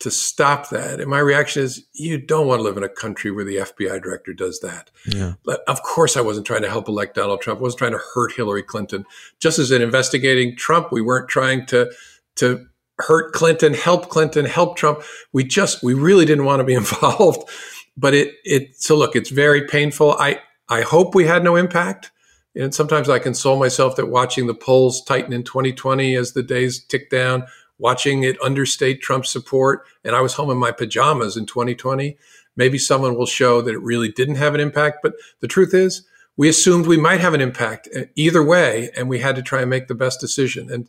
to 0.00 0.10
stop 0.10 0.70
that? 0.70 1.00
And 1.00 1.10
my 1.10 1.18
reaction 1.18 1.62
is, 1.62 1.86
you 1.92 2.18
don't 2.18 2.46
want 2.46 2.60
to 2.60 2.62
live 2.62 2.76
in 2.76 2.82
a 2.82 2.88
country 2.88 3.30
where 3.30 3.44
the 3.44 3.56
FBI 3.56 4.02
director 4.02 4.32
does 4.32 4.60
that. 4.60 4.90
Yeah. 5.06 5.34
But 5.44 5.60
of 5.68 5.82
course, 5.82 6.16
I 6.16 6.22
wasn't 6.22 6.46
trying 6.46 6.62
to 6.62 6.70
help 6.70 6.88
elect 6.88 7.14
Donald 7.14 7.42
Trump. 7.42 7.60
I 7.60 7.62
wasn't 7.62 7.78
trying 7.78 7.92
to 7.92 8.00
hurt 8.14 8.32
Hillary 8.32 8.62
Clinton. 8.62 9.04
Just 9.38 9.58
as 9.58 9.70
in 9.70 9.82
investigating 9.82 10.56
Trump, 10.56 10.90
we 10.90 11.02
weren't 11.02 11.28
trying 11.28 11.66
to 11.66 11.92
to 12.36 12.66
hurt 13.00 13.32
Clinton, 13.32 13.74
help 13.74 14.08
Clinton, 14.08 14.44
help 14.44 14.76
Trump. 14.76 15.02
We 15.32 15.44
just 15.44 15.82
we 15.82 15.94
really 15.94 16.24
didn't 16.24 16.44
want 16.46 16.60
to 16.60 16.64
be 16.64 16.74
involved. 16.82 17.48
But 17.96 18.14
it 18.14 18.34
it 18.44 18.80
so 18.80 18.96
look, 18.96 19.14
it's 19.14 19.30
very 19.30 19.66
painful. 19.66 20.12
I 20.12 20.40
I 20.68 20.82
hope 20.82 21.14
we 21.14 21.26
had 21.26 21.44
no 21.44 21.56
impact. 21.56 22.12
And 22.58 22.74
sometimes 22.74 23.08
I 23.08 23.20
console 23.20 23.58
myself 23.58 23.94
that 23.96 24.06
watching 24.06 24.48
the 24.48 24.54
polls 24.54 25.02
tighten 25.02 25.32
in 25.32 25.44
2020 25.44 26.16
as 26.16 26.32
the 26.32 26.42
days 26.42 26.82
tick 26.82 27.08
down, 27.08 27.46
watching 27.78 28.24
it 28.24 28.40
understate 28.42 29.00
Trump's 29.00 29.30
support, 29.30 29.86
and 30.04 30.16
I 30.16 30.20
was 30.20 30.34
home 30.34 30.50
in 30.50 30.58
my 30.58 30.72
pajamas 30.72 31.36
in 31.36 31.46
2020. 31.46 32.18
Maybe 32.56 32.76
someone 32.76 33.14
will 33.14 33.26
show 33.26 33.62
that 33.62 33.72
it 33.72 33.80
really 33.80 34.10
didn't 34.10 34.34
have 34.34 34.54
an 34.54 34.60
impact. 34.60 34.98
But 35.04 35.14
the 35.38 35.46
truth 35.46 35.72
is, 35.72 36.02
we 36.36 36.48
assumed 36.48 36.86
we 36.86 36.96
might 36.96 37.20
have 37.20 37.34
an 37.34 37.40
impact 37.40 37.88
uh, 37.96 38.02
either 38.16 38.42
way, 38.42 38.90
and 38.96 39.08
we 39.08 39.20
had 39.20 39.36
to 39.36 39.42
try 39.42 39.60
and 39.60 39.70
make 39.70 39.86
the 39.86 39.94
best 39.94 40.20
decision. 40.20 40.70
And 40.70 40.88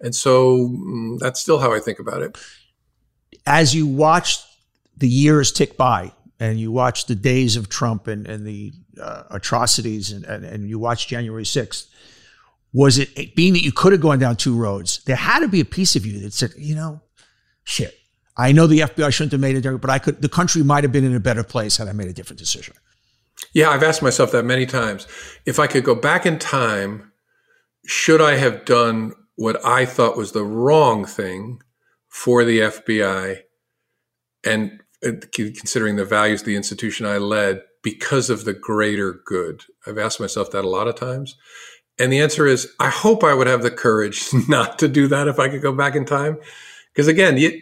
and 0.00 0.14
so 0.14 0.68
mm, 0.68 1.18
that's 1.18 1.40
still 1.40 1.58
how 1.58 1.74
I 1.74 1.80
think 1.80 1.98
about 1.98 2.22
it. 2.22 2.38
As 3.46 3.74
you 3.74 3.86
watch 3.86 4.38
the 4.96 5.08
years 5.08 5.52
tick 5.52 5.76
by, 5.76 6.12
and 6.40 6.58
you 6.58 6.72
watch 6.72 7.04
the 7.06 7.14
days 7.14 7.54
of 7.54 7.68
Trump 7.68 8.06
and, 8.06 8.26
and 8.26 8.46
the 8.46 8.72
uh, 9.00 9.24
atrocities 9.30 10.10
and, 10.10 10.24
and, 10.24 10.44
and, 10.44 10.68
you 10.68 10.78
watch 10.78 11.06
January 11.06 11.44
6th, 11.44 11.86
was 12.72 12.98
it 12.98 13.36
being 13.36 13.52
that 13.52 13.62
you 13.62 13.72
could 13.72 13.92
have 13.92 14.00
gone 14.00 14.18
down 14.18 14.36
two 14.36 14.56
roads? 14.56 15.04
There 15.04 15.16
had 15.16 15.40
to 15.40 15.48
be 15.48 15.60
a 15.60 15.64
piece 15.64 15.96
of 15.96 16.06
you 16.06 16.18
that 16.20 16.32
said, 16.32 16.52
you 16.56 16.74
know, 16.74 17.02
shit, 17.64 17.94
I 18.36 18.52
know 18.52 18.66
the 18.66 18.80
FBI 18.80 19.12
shouldn't 19.12 19.32
have 19.32 19.40
made 19.40 19.56
it, 19.56 19.80
but 19.80 19.90
I 19.90 19.98
could, 19.98 20.22
the 20.22 20.28
country 20.28 20.62
might 20.62 20.82
have 20.82 20.92
been 20.92 21.04
in 21.04 21.14
a 21.14 21.20
better 21.20 21.44
place 21.44 21.76
had 21.76 21.88
I 21.88 21.92
made 21.92 22.08
a 22.08 22.12
different 22.12 22.38
decision. 22.38 22.74
Yeah, 23.52 23.70
I've 23.70 23.82
asked 23.82 24.02
myself 24.02 24.32
that 24.32 24.44
many 24.44 24.66
times. 24.66 25.06
If 25.44 25.58
I 25.58 25.66
could 25.66 25.84
go 25.84 25.94
back 25.94 26.24
in 26.24 26.38
time, 26.38 27.12
should 27.86 28.20
I 28.20 28.36
have 28.36 28.64
done 28.64 29.12
what 29.34 29.64
I 29.64 29.84
thought 29.84 30.16
was 30.16 30.32
the 30.32 30.44
wrong 30.44 31.04
thing 31.04 31.60
for 32.08 32.44
the 32.44 32.60
FBI 32.60 33.40
and 34.44 34.79
considering 35.02 35.96
the 35.96 36.04
values 36.04 36.42
of 36.42 36.46
the 36.46 36.56
institution 36.56 37.06
I 37.06 37.18
led 37.18 37.62
because 37.82 38.30
of 38.30 38.44
the 38.44 38.52
greater 38.52 39.20
good? 39.24 39.64
I've 39.86 39.98
asked 39.98 40.20
myself 40.20 40.50
that 40.50 40.64
a 40.64 40.68
lot 40.68 40.88
of 40.88 40.94
times. 40.94 41.36
And 41.98 42.12
the 42.12 42.20
answer 42.20 42.46
is, 42.46 42.72
I 42.80 42.88
hope 42.88 43.22
I 43.22 43.34
would 43.34 43.46
have 43.46 43.62
the 43.62 43.70
courage 43.70 44.28
not 44.48 44.78
to 44.78 44.88
do 44.88 45.06
that 45.08 45.28
if 45.28 45.38
I 45.38 45.48
could 45.48 45.62
go 45.62 45.72
back 45.72 45.94
in 45.94 46.04
time. 46.04 46.38
Because 46.92 47.08
again, 47.08 47.36
you, 47.36 47.60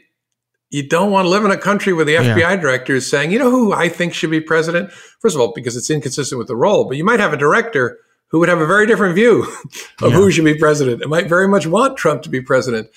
you 0.70 0.88
don't 0.88 1.10
want 1.10 1.26
to 1.26 1.30
live 1.30 1.44
in 1.44 1.50
a 1.50 1.56
country 1.56 1.92
where 1.92 2.04
the 2.04 2.14
FBI 2.14 2.38
yeah. 2.38 2.56
director 2.56 2.94
is 2.94 3.10
saying, 3.10 3.32
you 3.32 3.38
know 3.38 3.50
who 3.50 3.72
I 3.72 3.88
think 3.88 4.14
should 4.14 4.30
be 4.30 4.40
president? 4.40 4.92
First 4.92 5.34
of 5.34 5.40
all, 5.40 5.52
because 5.54 5.76
it's 5.76 5.90
inconsistent 5.90 6.38
with 6.38 6.48
the 6.48 6.56
role, 6.56 6.86
but 6.86 6.96
you 6.96 7.04
might 7.04 7.20
have 7.20 7.32
a 7.32 7.38
director 7.38 7.98
who 8.28 8.38
would 8.38 8.48
have 8.48 8.60
a 8.60 8.66
very 8.66 8.86
different 8.86 9.14
view 9.14 9.42
of 10.02 10.10
yeah. 10.12 10.16
who 10.16 10.30
should 10.30 10.44
be 10.44 10.58
president 10.58 11.02
and 11.02 11.10
might 11.10 11.28
very 11.28 11.48
much 11.48 11.66
want 11.66 11.96
Trump 11.96 12.22
to 12.22 12.28
be 12.28 12.40
president. 12.40 12.88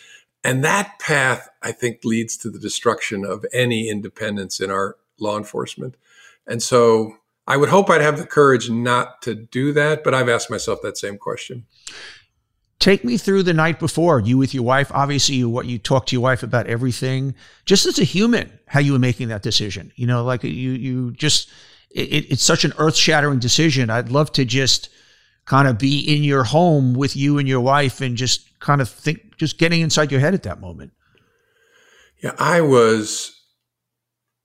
And 0.44 0.64
that 0.64 1.00
path, 1.00 1.50
I 1.62 1.72
think, 1.72 2.04
leads 2.04 2.36
to 2.38 2.50
the 2.50 2.60
destruction 2.60 3.26
of 3.26 3.46
any 3.54 3.90
independence 3.90 4.60
in 4.60 4.72
our 4.72 4.98
law 5.20 5.38
enforcement. 5.38 5.96
And 6.48 6.64
so 6.64 7.18
I 7.48 7.58
would 7.58 7.70
hope 7.70 7.90
I'd 7.90 8.02
have 8.02 8.18
the 8.18 8.26
courage 8.26 8.70
not 8.70 9.22
to 9.24 9.36
do 9.36 9.72
that, 9.74 10.04
but 10.04 10.14
I've 10.14 10.30
asked 10.30 10.50
myself 10.50 10.80
that 10.82 10.98
same 10.98 11.18
question. 11.18 11.66
Take 12.80 13.04
me 13.04 13.18
through 13.18 13.44
the 13.44 13.54
night 13.54 13.80
before, 13.80 14.20
you 14.20 14.40
with 14.40 14.56
your 14.56 14.64
wife. 14.64 14.92
Obviously, 14.92 15.36
you 15.36 15.48
what 15.48 15.68
you 15.68 15.78
talk 15.78 16.08
to 16.08 16.16
your 16.16 16.24
wife 16.24 16.42
about 16.42 16.66
everything. 16.66 17.36
Just 17.66 17.86
as 17.86 18.00
a 18.00 18.04
human, 18.04 18.52
how 18.66 18.80
you 18.80 18.94
were 18.94 19.00
making 19.00 19.28
that 19.28 19.44
decision. 19.44 19.92
You 19.96 20.08
know, 20.08 20.24
like 20.24 20.44
you 20.44 20.50
you 20.50 21.12
just 21.12 21.48
it, 21.92 22.32
it's 22.32 22.44
such 22.44 22.66
an 22.66 22.74
earth 22.80 22.96
shattering 22.96 23.38
decision. 23.38 23.92
I'd 23.92 24.10
love 24.10 24.32
to 24.32 24.46
just 24.46 24.90
kind 25.46 25.68
of 25.68 25.78
be 25.78 26.00
in 26.00 26.24
your 26.24 26.44
home 26.44 26.94
with 26.94 27.16
you 27.16 27.38
and 27.38 27.48
your 27.48 27.62
wife 27.62 28.02
and 28.02 28.16
just 28.16 28.60
kind 28.60 28.82
of 28.82 28.90
think, 28.90 29.31
just 29.42 29.58
getting 29.58 29.82
inside 29.82 30.12
your 30.12 30.22
head 30.22 30.36
at 30.36 30.44
that 30.44 30.62
moment. 30.62 30.94
Yeah, 32.24 32.36
I 32.38 32.62
was 32.62 33.36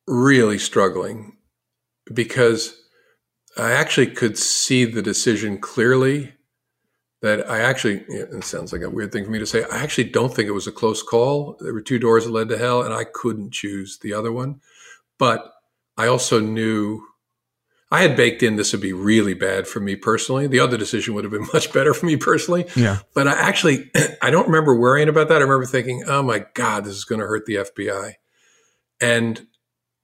really 0.07 0.59
struggling 0.59 1.37
because 2.15 2.75
I 3.59 3.73
actually 3.73 4.07
could 4.07 4.39
see 4.39 4.87
the 4.87 5.03
decision 5.03 5.59
clearly. 5.59 6.33
That 7.21 7.51
I 7.51 7.61
actually, 7.61 8.05
it 8.09 8.45
sounds 8.45 8.73
like 8.73 8.83
a 8.83 8.91
weird 8.91 9.13
thing 9.13 9.25
for 9.25 9.31
me 9.31 9.39
to 9.39 9.47
say. 9.47 9.65
I 9.71 9.83
actually 9.83 10.05
don't 10.05 10.35
think 10.35 10.49
it 10.49 10.53
was 10.53 10.67
a 10.67 10.73
close 10.73 11.03
call. 11.03 11.59
There 11.61 11.75
were 11.75 11.83
two 11.83 11.99
doors 11.99 12.25
that 12.25 12.31
led 12.31 12.49
to 12.49 12.59
hell, 12.59 12.83
and 12.83 12.95
I 12.95 13.05
couldn't 13.05 13.53
choose 13.53 13.99
the 13.99 14.15
other 14.15 14.33
one. 14.33 14.61
But 15.19 15.53
I 15.97 16.07
also 16.07 16.41
knew 16.41 17.03
I 17.91 18.03
had 18.03 18.17
baked 18.17 18.43
in 18.43 18.57
this 18.57 18.73
would 18.73 18.81
be 18.81 18.93
really 18.93 19.35
bad 19.35 19.69
for 19.69 19.79
me 19.79 19.95
personally. 19.95 20.47
The 20.49 20.59
other 20.59 20.77
decision 20.77 21.15
would 21.15 21.25
have 21.25 21.33
been 21.33 21.49
much 21.53 21.73
better 21.73 21.95
for 21.95 22.07
me 22.07 22.17
personally. 22.17 22.67
Yeah. 22.75 22.99
But 23.15 23.29
I 23.29 23.33
actually, 23.33 23.91
I 24.23 24.31
don't 24.31 24.47
remember 24.47 24.79
worrying 24.79 25.09
about 25.09 25.29
that. 25.29 25.39
I 25.39 25.45
remember 25.45 25.67
thinking, 25.67 26.05
oh 26.07 26.23
my 26.23 26.45
God, 26.55 26.85
this 26.85 26.95
is 26.95 27.05
going 27.05 27.21
to 27.21 27.27
hurt 27.27 27.47
the 27.47 27.57
FBI. 27.57 28.15
And, 29.01 29.47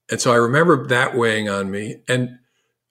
and 0.09 0.21
so 0.21 0.31
I 0.31 0.35
remember 0.35 0.87
that 0.87 1.15
weighing 1.15 1.49
on 1.49 1.71
me. 1.71 1.97
And 2.07 2.37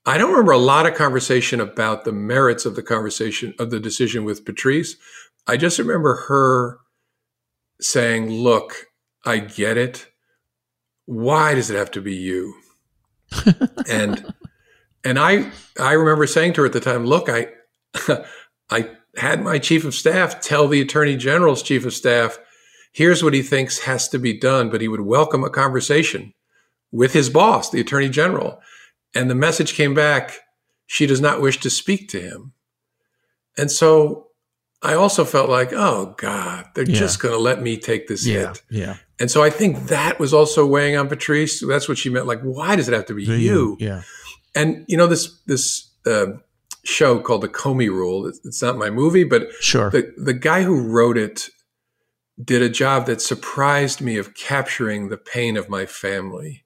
I 0.05 0.19
don't 0.19 0.31
remember 0.31 0.53
a 0.53 0.59
lot 0.59 0.87
of 0.87 0.95
conversation 0.95 1.61
about 1.61 2.05
the 2.05 2.13
merits 2.13 2.67
of 2.67 2.75
the 2.75 2.83
conversation 2.83 3.55
of 3.59 3.71
the 3.71 3.81
decision 3.81 4.25
with 4.25 4.45
Patrice. 4.45 4.97
I 5.47 5.57
just 5.57 5.79
remember 5.79 6.25
her 6.29 6.81
saying, 7.81 8.31
look, 8.31 8.87
I 9.25 9.39
get 9.39 9.77
it. 9.79 10.09
Why 11.07 11.55
does 11.55 11.71
it 11.71 11.77
have 11.77 11.91
to 11.93 12.01
be 12.01 12.15
you? 12.15 12.55
and 13.89 14.35
and 15.05 15.19
I 15.19 15.51
I 15.79 15.93
remember 15.93 16.27
saying 16.27 16.55
to 16.55 16.63
her 16.63 16.67
at 16.67 16.73
the 16.73 16.81
time, 16.81 17.05
look, 17.05 17.29
I 17.29 17.49
I 18.71 18.91
had 19.17 19.43
my 19.43 19.59
chief 19.59 19.85
of 19.85 19.95
staff 19.95 20.41
tell 20.41 20.69
the 20.69 20.81
attorney 20.81 21.17
general's 21.17 21.63
chief 21.63 21.85
of 21.85 21.93
staff, 21.93 22.39
here's 22.93 23.23
what 23.23 23.35
he 23.35 23.43
thinks 23.43 23.81
has 23.81 24.09
to 24.09 24.19
be 24.19 24.39
done, 24.39 24.71
but 24.71 24.81
he 24.81 24.89
would 24.89 25.03
welcome 25.03 25.45
a 25.45 25.51
conversation 25.51 26.33
with 26.91 27.13
his 27.13 27.31
boss, 27.31 27.71
the 27.71 27.81
attorney 27.81 28.09
general. 28.09 28.61
And 29.15 29.31
the 29.31 29.35
message 29.35 29.75
came 29.75 29.95
back, 29.95 30.39
she 30.87 31.07
does 31.07 31.21
not 31.21 31.41
wish 31.41 31.59
to 31.61 31.71
speak 31.71 32.09
to 32.11 32.21
him. 32.21 32.53
And 33.59 33.71
so 33.71 34.29
I 34.83 34.95
also 34.95 35.25
felt 35.25 35.51
like, 35.51 35.73
oh 35.73 36.15
God, 36.17 36.67
they're 36.75 36.89
yeah. 36.89 36.99
just 36.99 37.21
going 37.21 37.35
to 37.35 37.41
let 37.41 37.61
me 37.61 37.77
take 37.77 38.09
this 38.09 38.27
yeah, 38.27 38.49
hit. 38.49 38.63
Yeah. 38.71 38.97
And 39.21 39.31
so 39.31 39.43
I 39.43 39.51
think 39.51 39.89
that 39.89 40.19
was 40.19 40.33
also 40.33 40.67
weighing 40.67 40.97
on 40.97 41.09
Patrice. 41.09 41.61
That's 41.61 41.89
what 41.89 41.99
she 41.99 42.11
meant. 42.11 42.27
Like, 42.27 42.41
why 42.41 42.77
does 42.77 42.89
it 42.89 42.95
have 42.95 43.07
to 43.07 43.15
be 43.15 43.25
you? 43.25 43.35
you? 43.35 43.77
Yeah. 43.79 44.03
And 44.55 44.85
you 44.89 44.97
know 44.97 45.07
this 45.07 45.41
this 45.47 45.91
uh, 46.07 46.27
show 46.85 47.21
called 47.21 47.43
the 47.43 47.49
Comey 47.49 47.89
Rule. 47.89 48.27
It's 48.27 48.63
not 48.63 48.77
my 48.77 48.91
movie, 48.91 49.25
but 49.25 49.53
sure. 49.61 49.91
The 49.91 50.13
the 50.17 50.35
guy 50.35 50.63
who 50.63 50.81
wrote 50.81 51.17
it 51.17 51.49
did 52.43 52.63
a 52.63 52.69
job 52.69 53.07
that 53.07 53.21
surprised 53.21 54.01
me 54.01 54.17
of 54.17 54.35
capturing 54.35 55.09
the 55.09 55.19
pain 55.19 55.57
of 55.57 55.69
my 55.69 55.87
family 55.87 56.65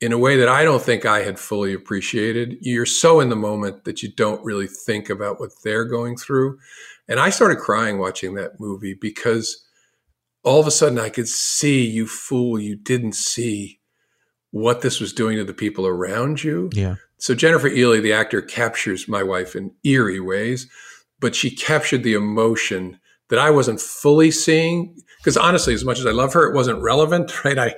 in 0.00 0.12
a 0.12 0.18
way 0.18 0.36
that 0.36 0.48
I 0.48 0.64
don't 0.64 0.82
think 0.82 1.06
I 1.06 1.22
had 1.22 1.38
fully 1.38 1.72
appreciated. 1.72 2.56
You're 2.60 2.86
so 2.86 3.20
in 3.20 3.28
the 3.28 3.36
moment 3.36 3.84
that 3.84 4.02
you 4.02 4.10
don't 4.10 4.44
really 4.44 4.66
think 4.66 5.08
about 5.08 5.40
what 5.40 5.50
they're 5.62 5.84
going 5.84 6.16
through. 6.16 6.58
And 7.08 7.20
I 7.20 7.30
started 7.30 7.58
crying 7.58 7.98
watching 7.98 8.34
that 8.34 8.58
movie 8.58 8.94
because 8.94 9.64
all 10.42 10.60
of 10.60 10.66
a 10.66 10.70
sudden 10.70 10.98
I 10.98 11.10
could 11.10 11.28
see 11.28 11.86
you 11.86 12.06
fool, 12.06 12.58
you 12.58 12.76
didn't 12.76 13.14
see 13.14 13.80
what 14.50 14.82
this 14.82 15.00
was 15.00 15.12
doing 15.12 15.36
to 15.36 15.44
the 15.44 15.54
people 15.54 15.86
around 15.86 16.44
you. 16.44 16.70
Yeah. 16.74 16.96
So 17.24 17.34
Jennifer 17.34 17.70
Ehle, 17.70 18.02
the 18.02 18.12
actor, 18.12 18.42
captures 18.42 19.08
my 19.08 19.22
wife 19.22 19.56
in 19.56 19.70
eerie 19.82 20.20
ways, 20.20 20.68
but 21.20 21.34
she 21.34 21.50
captured 21.50 22.02
the 22.02 22.12
emotion 22.12 23.00
that 23.30 23.38
I 23.38 23.48
wasn't 23.48 23.80
fully 23.80 24.30
seeing. 24.30 24.94
Because 25.20 25.38
honestly, 25.38 25.72
as 25.72 25.86
much 25.86 25.98
as 25.98 26.04
I 26.04 26.10
love 26.10 26.34
her, 26.34 26.46
it 26.46 26.54
wasn't 26.54 26.82
relevant, 26.82 27.42
right? 27.46 27.58
I 27.58 27.74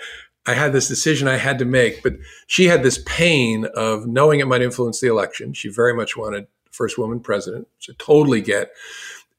I 0.47 0.55
had 0.55 0.73
this 0.73 0.89
decision 0.89 1.29
I 1.29 1.37
had 1.37 1.61
to 1.61 1.65
make, 1.65 2.03
but 2.03 2.15
she 2.49 2.65
had 2.65 2.83
this 2.83 3.01
pain 3.07 3.67
of 3.77 4.05
knowing 4.05 4.41
it 4.41 4.49
might 4.49 4.63
influence 4.63 5.01
the 5.01 5.07
election. 5.07 5.53
She 5.53 5.69
very 5.69 5.95
much 5.95 6.17
wanted 6.17 6.49
first 6.73 6.99
woman 6.99 7.21
president, 7.21 7.69
which 7.77 7.89
I 7.89 8.05
totally 8.05 8.41
get. 8.41 8.71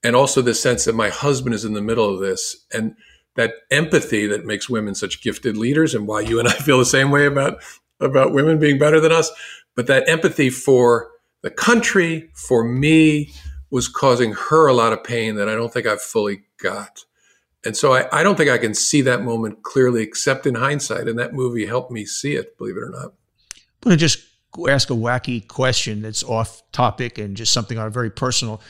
And 0.05 0.15
also 0.15 0.41
this 0.41 0.61
sense 0.61 0.85
that 0.85 0.95
my 0.95 1.09
husband 1.09 1.53
is 1.53 1.65
in 1.65 1.73
the 1.73 1.81
middle 1.81 2.13
of 2.13 2.21
this. 2.21 2.65
And 2.73 2.95
that 3.35 3.55
empathy 3.71 4.25
that 4.27 4.45
makes 4.45 4.69
women 4.69 4.95
such 4.95 5.21
gifted 5.21 5.57
leaders 5.57 5.93
and 5.93 6.07
why 6.07 6.21
you 6.21 6.39
and 6.39 6.47
I 6.47 6.53
feel 6.65 6.79
the 6.79 6.85
same 6.85 7.11
way 7.11 7.25
about 7.25 7.61
about 7.99 8.31
women 8.31 8.59
being 8.59 8.77
better 8.77 8.99
than 9.01 9.11
us 9.11 9.31
but 9.77 9.85
that 9.85 10.09
empathy 10.09 10.49
for 10.49 11.11
the 11.43 11.51
country, 11.51 12.29
for 12.33 12.63
me, 12.63 13.31
was 13.69 13.87
causing 13.87 14.33
her 14.33 14.65
a 14.65 14.73
lot 14.73 14.91
of 14.91 15.03
pain 15.03 15.35
that 15.35 15.47
I 15.47 15.53
don't 15.55 15.71
think 15.71 15.85
I've 15.85 16.01
fully 16.01 16.41
got. 16.61 17.05
And 17.63 17.77
so 17.77 17.93
I, 17.93 18.07
I 18.11 18.23
don't 18.23 18.35
think 18.35 18.49
I 18.49 18.57
can 18.57 18.73
see 18.73 19.01
that 19.03 19.21
moment 19.21 19.61
clearly, 19.61 20.01
except 20.01 20.47
in 20.47 20.55
hindsight. 20.55 21.07
And 21.07 21.19
that 21.19 21.33
movie 21.33 21.67
helped 21.67 21.91
me 21.91 22.05
see 22.05 22.33
it, 22.33 22.57
believe 22.57 22.75
it 22.75 22.83
or 22.83 22.89
not. 22.89 23.13
I'm 23.53 23.81
going 23.81 23.97
to 23.97 23.97
just 23.97 24.25
ask 24.67 24.89
a 24.89 24.93
wacky 24.93 25.47
question 25.47 26.01
that's 26.01 26.23
off 26.23 26.63
topic 26.71 27.19
and 27.19 27.37
just 27.37 27.53
something 27.53 27.77
on 27.77 27.91
very 27.91 28.09
personal. 28.09 28.61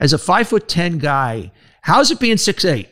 As 0.00 0.12
a 0.12 0.18
five 0.18 0.48
foot 0.48 0.66
10 0.66 0.98
guy, 0.98 1.52
how's 1.82 2.10
it 2.10 2.18
being 2.18 2.38
six 2.38 2.64
eight? 2.64 2.88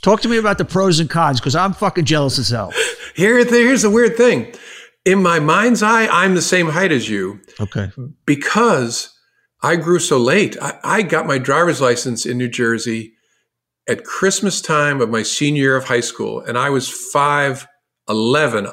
Talk 0.00 0.22
to 0.22 0.28
me 0.28 0.38
about 0.38 0.56
the 0.56 0.64
pros 0.64 1.00
and 1.00 1.10
cons 1.10 1.38
because 1.38 1.54
I'm 1.54 1.74
fucking 1.74 2.06
jealous 2.06 2.38
as 2.38 2.48
hell. 2.48 2.72
Here, 3.14 3.44
here's 3.44 3.82
the 3.82 3.90
weird 3.90 4.16
thing 4.16 4.54
in 5.08 5.22
my 5.22 5.40
mind's 5.40 5.82
eye, 5.82 6.06
I'm 6.06 6.34
the 6.34 6.42
same 6.42 6.68
height 6.68 6.92
as 6.92 7.08
you. 7.08 7.40
Okay. 7.58 7.90
Because 8.26 9.18
I 9.62 9.76
grew 9.76 10.00
so 10.00 10.18
late. 10.18 10.58
I, 10.60 10.78
I, 10.84 11.02
got 11.02 11.26
my 11.26 11.38
driver's 11.38 11.80
license 11.80 12.26
in 12.26 12.36
New 12.36 12.48
Jersey 12.48 13.14
at 13.88 14.04
Christmas 14.04 14.60
time 14.60 15.00
of 15.00 15.08
my 15.08 15.22
senior 15.22 15.62
year 15.62 15.76
of 15.76 15.84
high 15.84 16.00
school, 16.00 16.40
and 16.40 16.58
I 16.58 16.68
was 16.68 16.90
5'11 16.90 17.66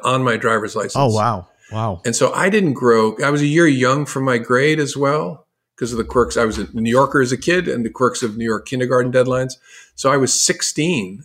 on 0.03 0.23
my 0.25 0.35
driver's 0.35 0.75
license. 0.75 0.97
Oh, 0.97 1.07
wow. 1.07 1.47
Wow. 1.71 2.01
And 2.03 2.13
so 2.13 2.33
I 2.33 2.49
didn't 2.49 2.73
grow, 2.73 3.15
I 3.23 3.29
was 3.29 3.41
a 3.41 3.47
year 3.47 3.65
young 3.65 4.05
for 4.05 4.19
my 4.19 4.37
grade 4.37 4.79
as 4.79 4.97
well 4.97 5.47
because 5.75 5.93
of 5.93 5.97
the 5.97 6.03
quirks. 6.03 6.35
I 6.35 6.43
was 6.43 6.57
a 6.57 6.67
New 6.73 6.91
Yorker 6.91 7.21
as 7.21 7.31
a 7.31 7.37
kid 7.37 7.69
and 7.69 7.85
the 7.85 7.89
quirks 7.89 8.21
of 8.21 8.35
New 8.35 8.45
York 8.45 8.67
kindergarten 8.67 9.11
deadlines. 9.11 9.53
So 9.95 10.11
I 10.11 10.17
was 10.17 10.39
16 10.39 11.23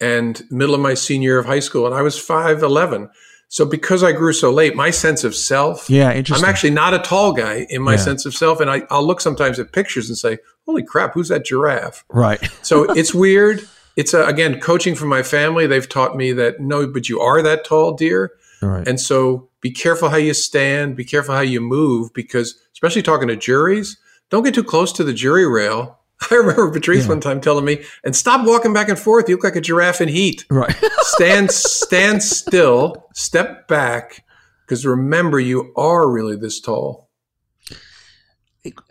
and 0.00 0.42
middle 0.50 0.74
of 0.74 0.80
my 0.80 0.94
senior 0.94 1.30
year 1.30 1.38
of 1.38 1.46
high 1.46 1.60
school, 1.60 1.86
and 1.86 1.94
I 1.94 2.02
was 2.02 2.16
5'11. 2.16 3.08
So 3.48 3.64
because 3.64 4.02
I 4.02 4.12
grew 4.12 4.34
so 4.34 4.52
late, 4.52 4.76
my 4.76 4.90
sense 4.90 5.24
of 5.24 5.34
self, 5.34 5.88
yeah, 5.88 6.12
interesting. 6.12 6.44
I'm 6.44 6.48
actually 6.48 6.70
not 6.70 6.92
a 6.92 6.98
tall 6.98 7.32
guy 7.32 7.66
in 7.70 7.82
my 7.82 7.92
yeah. 7.92 7.98
sense 7.98 8.26
of 8.26 8.34
self, 8.34 8.60
and 8.60 8.70
I, 8.70 8.82
I'll 8.90 9.06
look 9.06 9.22
sometimes 9.22 9.58
at 9.58 9.72
pictures 9.72 10.08
and 10.08 10.18
say, 10.18 10.38
"Holy 10.66 10.82
crap, 10.82 11.14
who's 11.14 11.28
that 11.28 11.46
giraffe?" 11.46 12.04
Right. 12.10 12.40
so 12.62 12.84
it's 12.92 13.14
weird. 13.14 13.66
It's 13.96 14.12
a, 14.12 14.26
again 14.26 14.60
coaching 14.60 14.94
from 14.94 15.08
my 15.08 15.22
family. 15.22 15.66
They've 15.66 15.88
taught 15.88 16.14
me 16.14 16.32
that 16.32 16.60
no, 16.60 16.86
but 16.86 17.08
you 17.08 17.20
are 17.20 17.40
that 17.42 17.64
tall, 17.64 17.94
dear. 17.94 18.32
Right. 18.60 18.86
And 18.86 19.00
so 19.00 19.48
be 19.62 19.70
careful 19.70 20.10
how 20.10 20.18
you 20.18 20.34
stand. 20.34 20.94
Be 20.94 21.04
careful 21.04 21.34
how 21.34 21.40
you 21.40 21.62
move, 21.62 22.12
because 22.12 22.54
especially 22.74 23.02
talking 23.02 23.28
to 23.28 23.36
juries, 23.36 23.96
don't 24.28 24.44
get 24.44 24.54
too 24.54 24.64
close 24.64 24.92
to 24.92 25.04
the 25.04 25.14
jury 25.14 25.48
rail 25.48 25.98
I 26.30 26.34
remember 26.34 26.70
Patrice 26.70 27.04
yeah. 27.04 27.10
one 27.10 27.20
time 27.20 27.40
telling 27.40 27.64
me, 27.64 27.84
"And 28.04 28.14
stop 28.14 28.46
walking 28.46 28.72
back 28.72 28.88
and 28.88 28.98
forth. 28.98 29.28
You 29.28 29.36
look 29.36 29.44
like 29.44 29.56
a 29.56 29.60
giraffe 29.60 30.00
in 30.00 30.08
heat. 30.08 30.44
Right. 30.50 30.74
stand, 31.00 31.50
stand 31.50 32.22
still. 32.22 33.08
Step 33.14 33.68
back, 33.68 34.24
because 34.66 34.84
remember, 34.84 35.38
you 35.38 35.72
are 35.76 36.08
really 36.10 36.36
this 36.36 36.60
tall." 36.60 37.08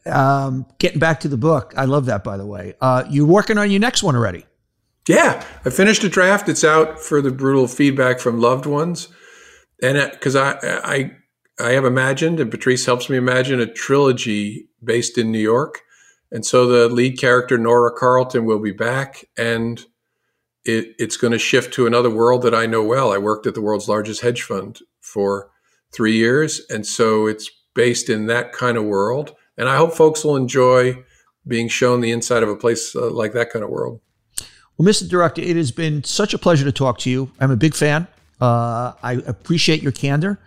Um, 0.06 0.66
getting 0.80 1.00
back 1.00 1.20
to 1.20 1.28
the 1.28 1.38
book, 1.38 1.74
I 1.78 1.86
love 1.86 2.06
that. 2.06 2.24
By 2.24 2.38
the 2.38 2.46
way, 2.46 2.76
uh, 2.82 3.04
you're 3.10 3.28
working 3.28 3.58
on 3.58 3.70
your 3.70 3.82
next 3.82 4.04
one 4.04 4.16
already. 4.16 4.46
Yeah, 5.08 5.46
I 5.66 5.70
finished 5.70 6.04
a 6.04 6.10
draft. 6.10 6.50
It's 6.50 6.64
out 6.64 7.00
for 7.00 7.22
the 7.22 7.32
brutal 7.32 7.68
feedback 7.68 8.20
from 8.20 8.40
loved 8.40 8.66
ones, 8.66 9.10
and 9.82 10.12
because 10.12 10.36
I, 10.36 10.58
I, 10.64 11.12
I 11.60 11.72
have 11.72 11.86
imagined, 11.86 12.40
and 12.40 12.50
Patrice 12.50 12.86
helps 12.86 13.10
me 13.10 13.18
imagine 13.18 13.60
a 13.60 13.72
trilogy 13.72 14.70
based 14.84 15.18
in 15.18 15.32
New 15.32 15.40
York 15.40 15.82
and 16.32 16.46
so 16.46 16.68
the 16.68 16.94
lead 16.94 17.20
character, 17.20 17.58
Nora 17.58 17.92
Carleton, 17.92 18.46
will 18.46 18.60
be 18.60 18.72
back. 18.72 19.26
And 19.38 19.84
it, 20.66 20.96
it's 21.00 21.18
going 21.18 21.32
to 21.32 21.40
shift 21.40 21.74
to 21.76 21.88
another 21.88 22.10
world 22.10 22.42
that 22.44 22.54
I 22.54 22.66
know 22.66 22.84
well. 22.84 23.14
I 23.14 23.18
worked 23.18 23.48
at 23.48 23.56
the 23.56 23.62
world's 23.62 23.88
largest 23.88 24.22
hedge 24.22 24.42
fund 24.42 24.80
for 25.00 25.50
three 25.94 26.16
years, 26.16 26.62
and 26.70 26.86
so 26.86 27.28
it's 27.28 27.50
based 27.74 28.10
in 28.10 28.26
that 28.28 28.52
kind 28.52 28.78
of 28.78 28.84
world. 28.84 29.34
And 29.58 29.70
I 29.70 29.78
hope 29.78 29.94
folks 29.94 30.24
will 30.24 30.36
enjoy 30.36 31.04
being 31.48 31.70
shown 31.70 32.02
the 32.02 32.12
inside 32.12 32.44
of 32.44 32.50
a 32.50 32.56
place 32.56 32.96
uh, 32.96 33.10
like 33.10 33.34
that 33.34 33.50
kind 33.50 33.64
of 33.64 33.70
world. 33.70 34.02
Well, 34.78 34.88
Mr. 34.88 35.08
Director, 35.08 35.42
it 35.42 35.56
has 35.56 35.72
been 35.72 36.04
such 36.04 36.34
a 36.34 36.38
pleasure 36.38 36.66
to 36.66 36.72
talk 36.72 37.00
to 37.00 37.10
you. 37.10 37.32
I'm 37.40 37.52
a 37.52 37.56
big 37.56 37.74
fan. 37.74 38.08
Uh, 38.40 38.94
I 39.02 39.14
appreciate 39.26 39.82
your 39.82 39.94
candor. 39.94 40.40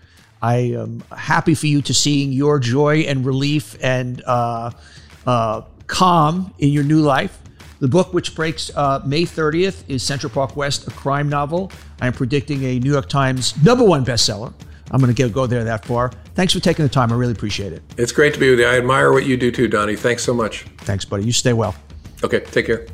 I 0.43 0.57
am 0.57 1.03
happy 1.17 1.55
for 1.55 1.67
you 1.67 1.83
to 1.83 1.93
seeing 1.93 2.33
your 2.33 2.59
joy 2.59 3.01
and 3.01 3.27
relief 3.27 3.77
and 3.83 4.23
uh, 4.27 4.71
uh, 5.31 5.63
calm 5.87 6.53
in 6.59 6.71
your 6.71 6.85
new 6.85 7.01
life. 7.01 7.39
The 7.79 7.89
book, 7.89 8.13
which 8.13 8.35
breaks 8.35 8.71
uh, 8.77 9.01
May 9.07 9.23
30th, 9.23 9.85
is 9.89 10.03
Central 10.03 10.31
Park 10.31 10.57
West, 10.57 10.87
a 10.87 10.91
crime 10.91 11.29
novel. 11.29 11.73
I 12.01 12.07
am 12.09 12.13
predicting 12.13 12.63
a 12.65 12.79
New 12.79 12.93
York 12.93 13.09
Times 13.09 13.55
number 13.63 13.85
one 13.85 14.05
bestseller. 14.05 14.53
I'm 14.91 15.01
going 15.01 15.15
to 15.15 15.29
go 15.29 15.47
there 15.47 15.65
that 15.65 15.85
far. 15.85 16.11
Thanks 16.35 16.53
for 16.53 16.61
taking 16.61 16.85
the 16.85 16.89
time. 16.91 17.13
I 17.13 17.15
really 17.15 17.33
appreciate 17.33 17.73
it. 17.73 17.83
It's 17.97 18.13
great 18.13 18.35
to 18.35 18.41
be 18.41 18.51
with 18.51 18.59
you. 18.59 18.67
I 18.67 18.77
admire 18.77 19.13
what 19.13 19.25
you 19.25 19.37
do 19.37 19.53
too, 19.53 19.69
Donny. 19.69 19.95
Thanks 19.95 20.25
so 20.25 20.35
much. 20.35 20.63
Thanks, 20.79 21.05
buddy. 21.05 21.25
You 21.25 21.33
stay 21.33 21.53
well. 21.53 21.77
Okay, 22.25 22.41
take 22.41 22.67
care. 22.67 22.87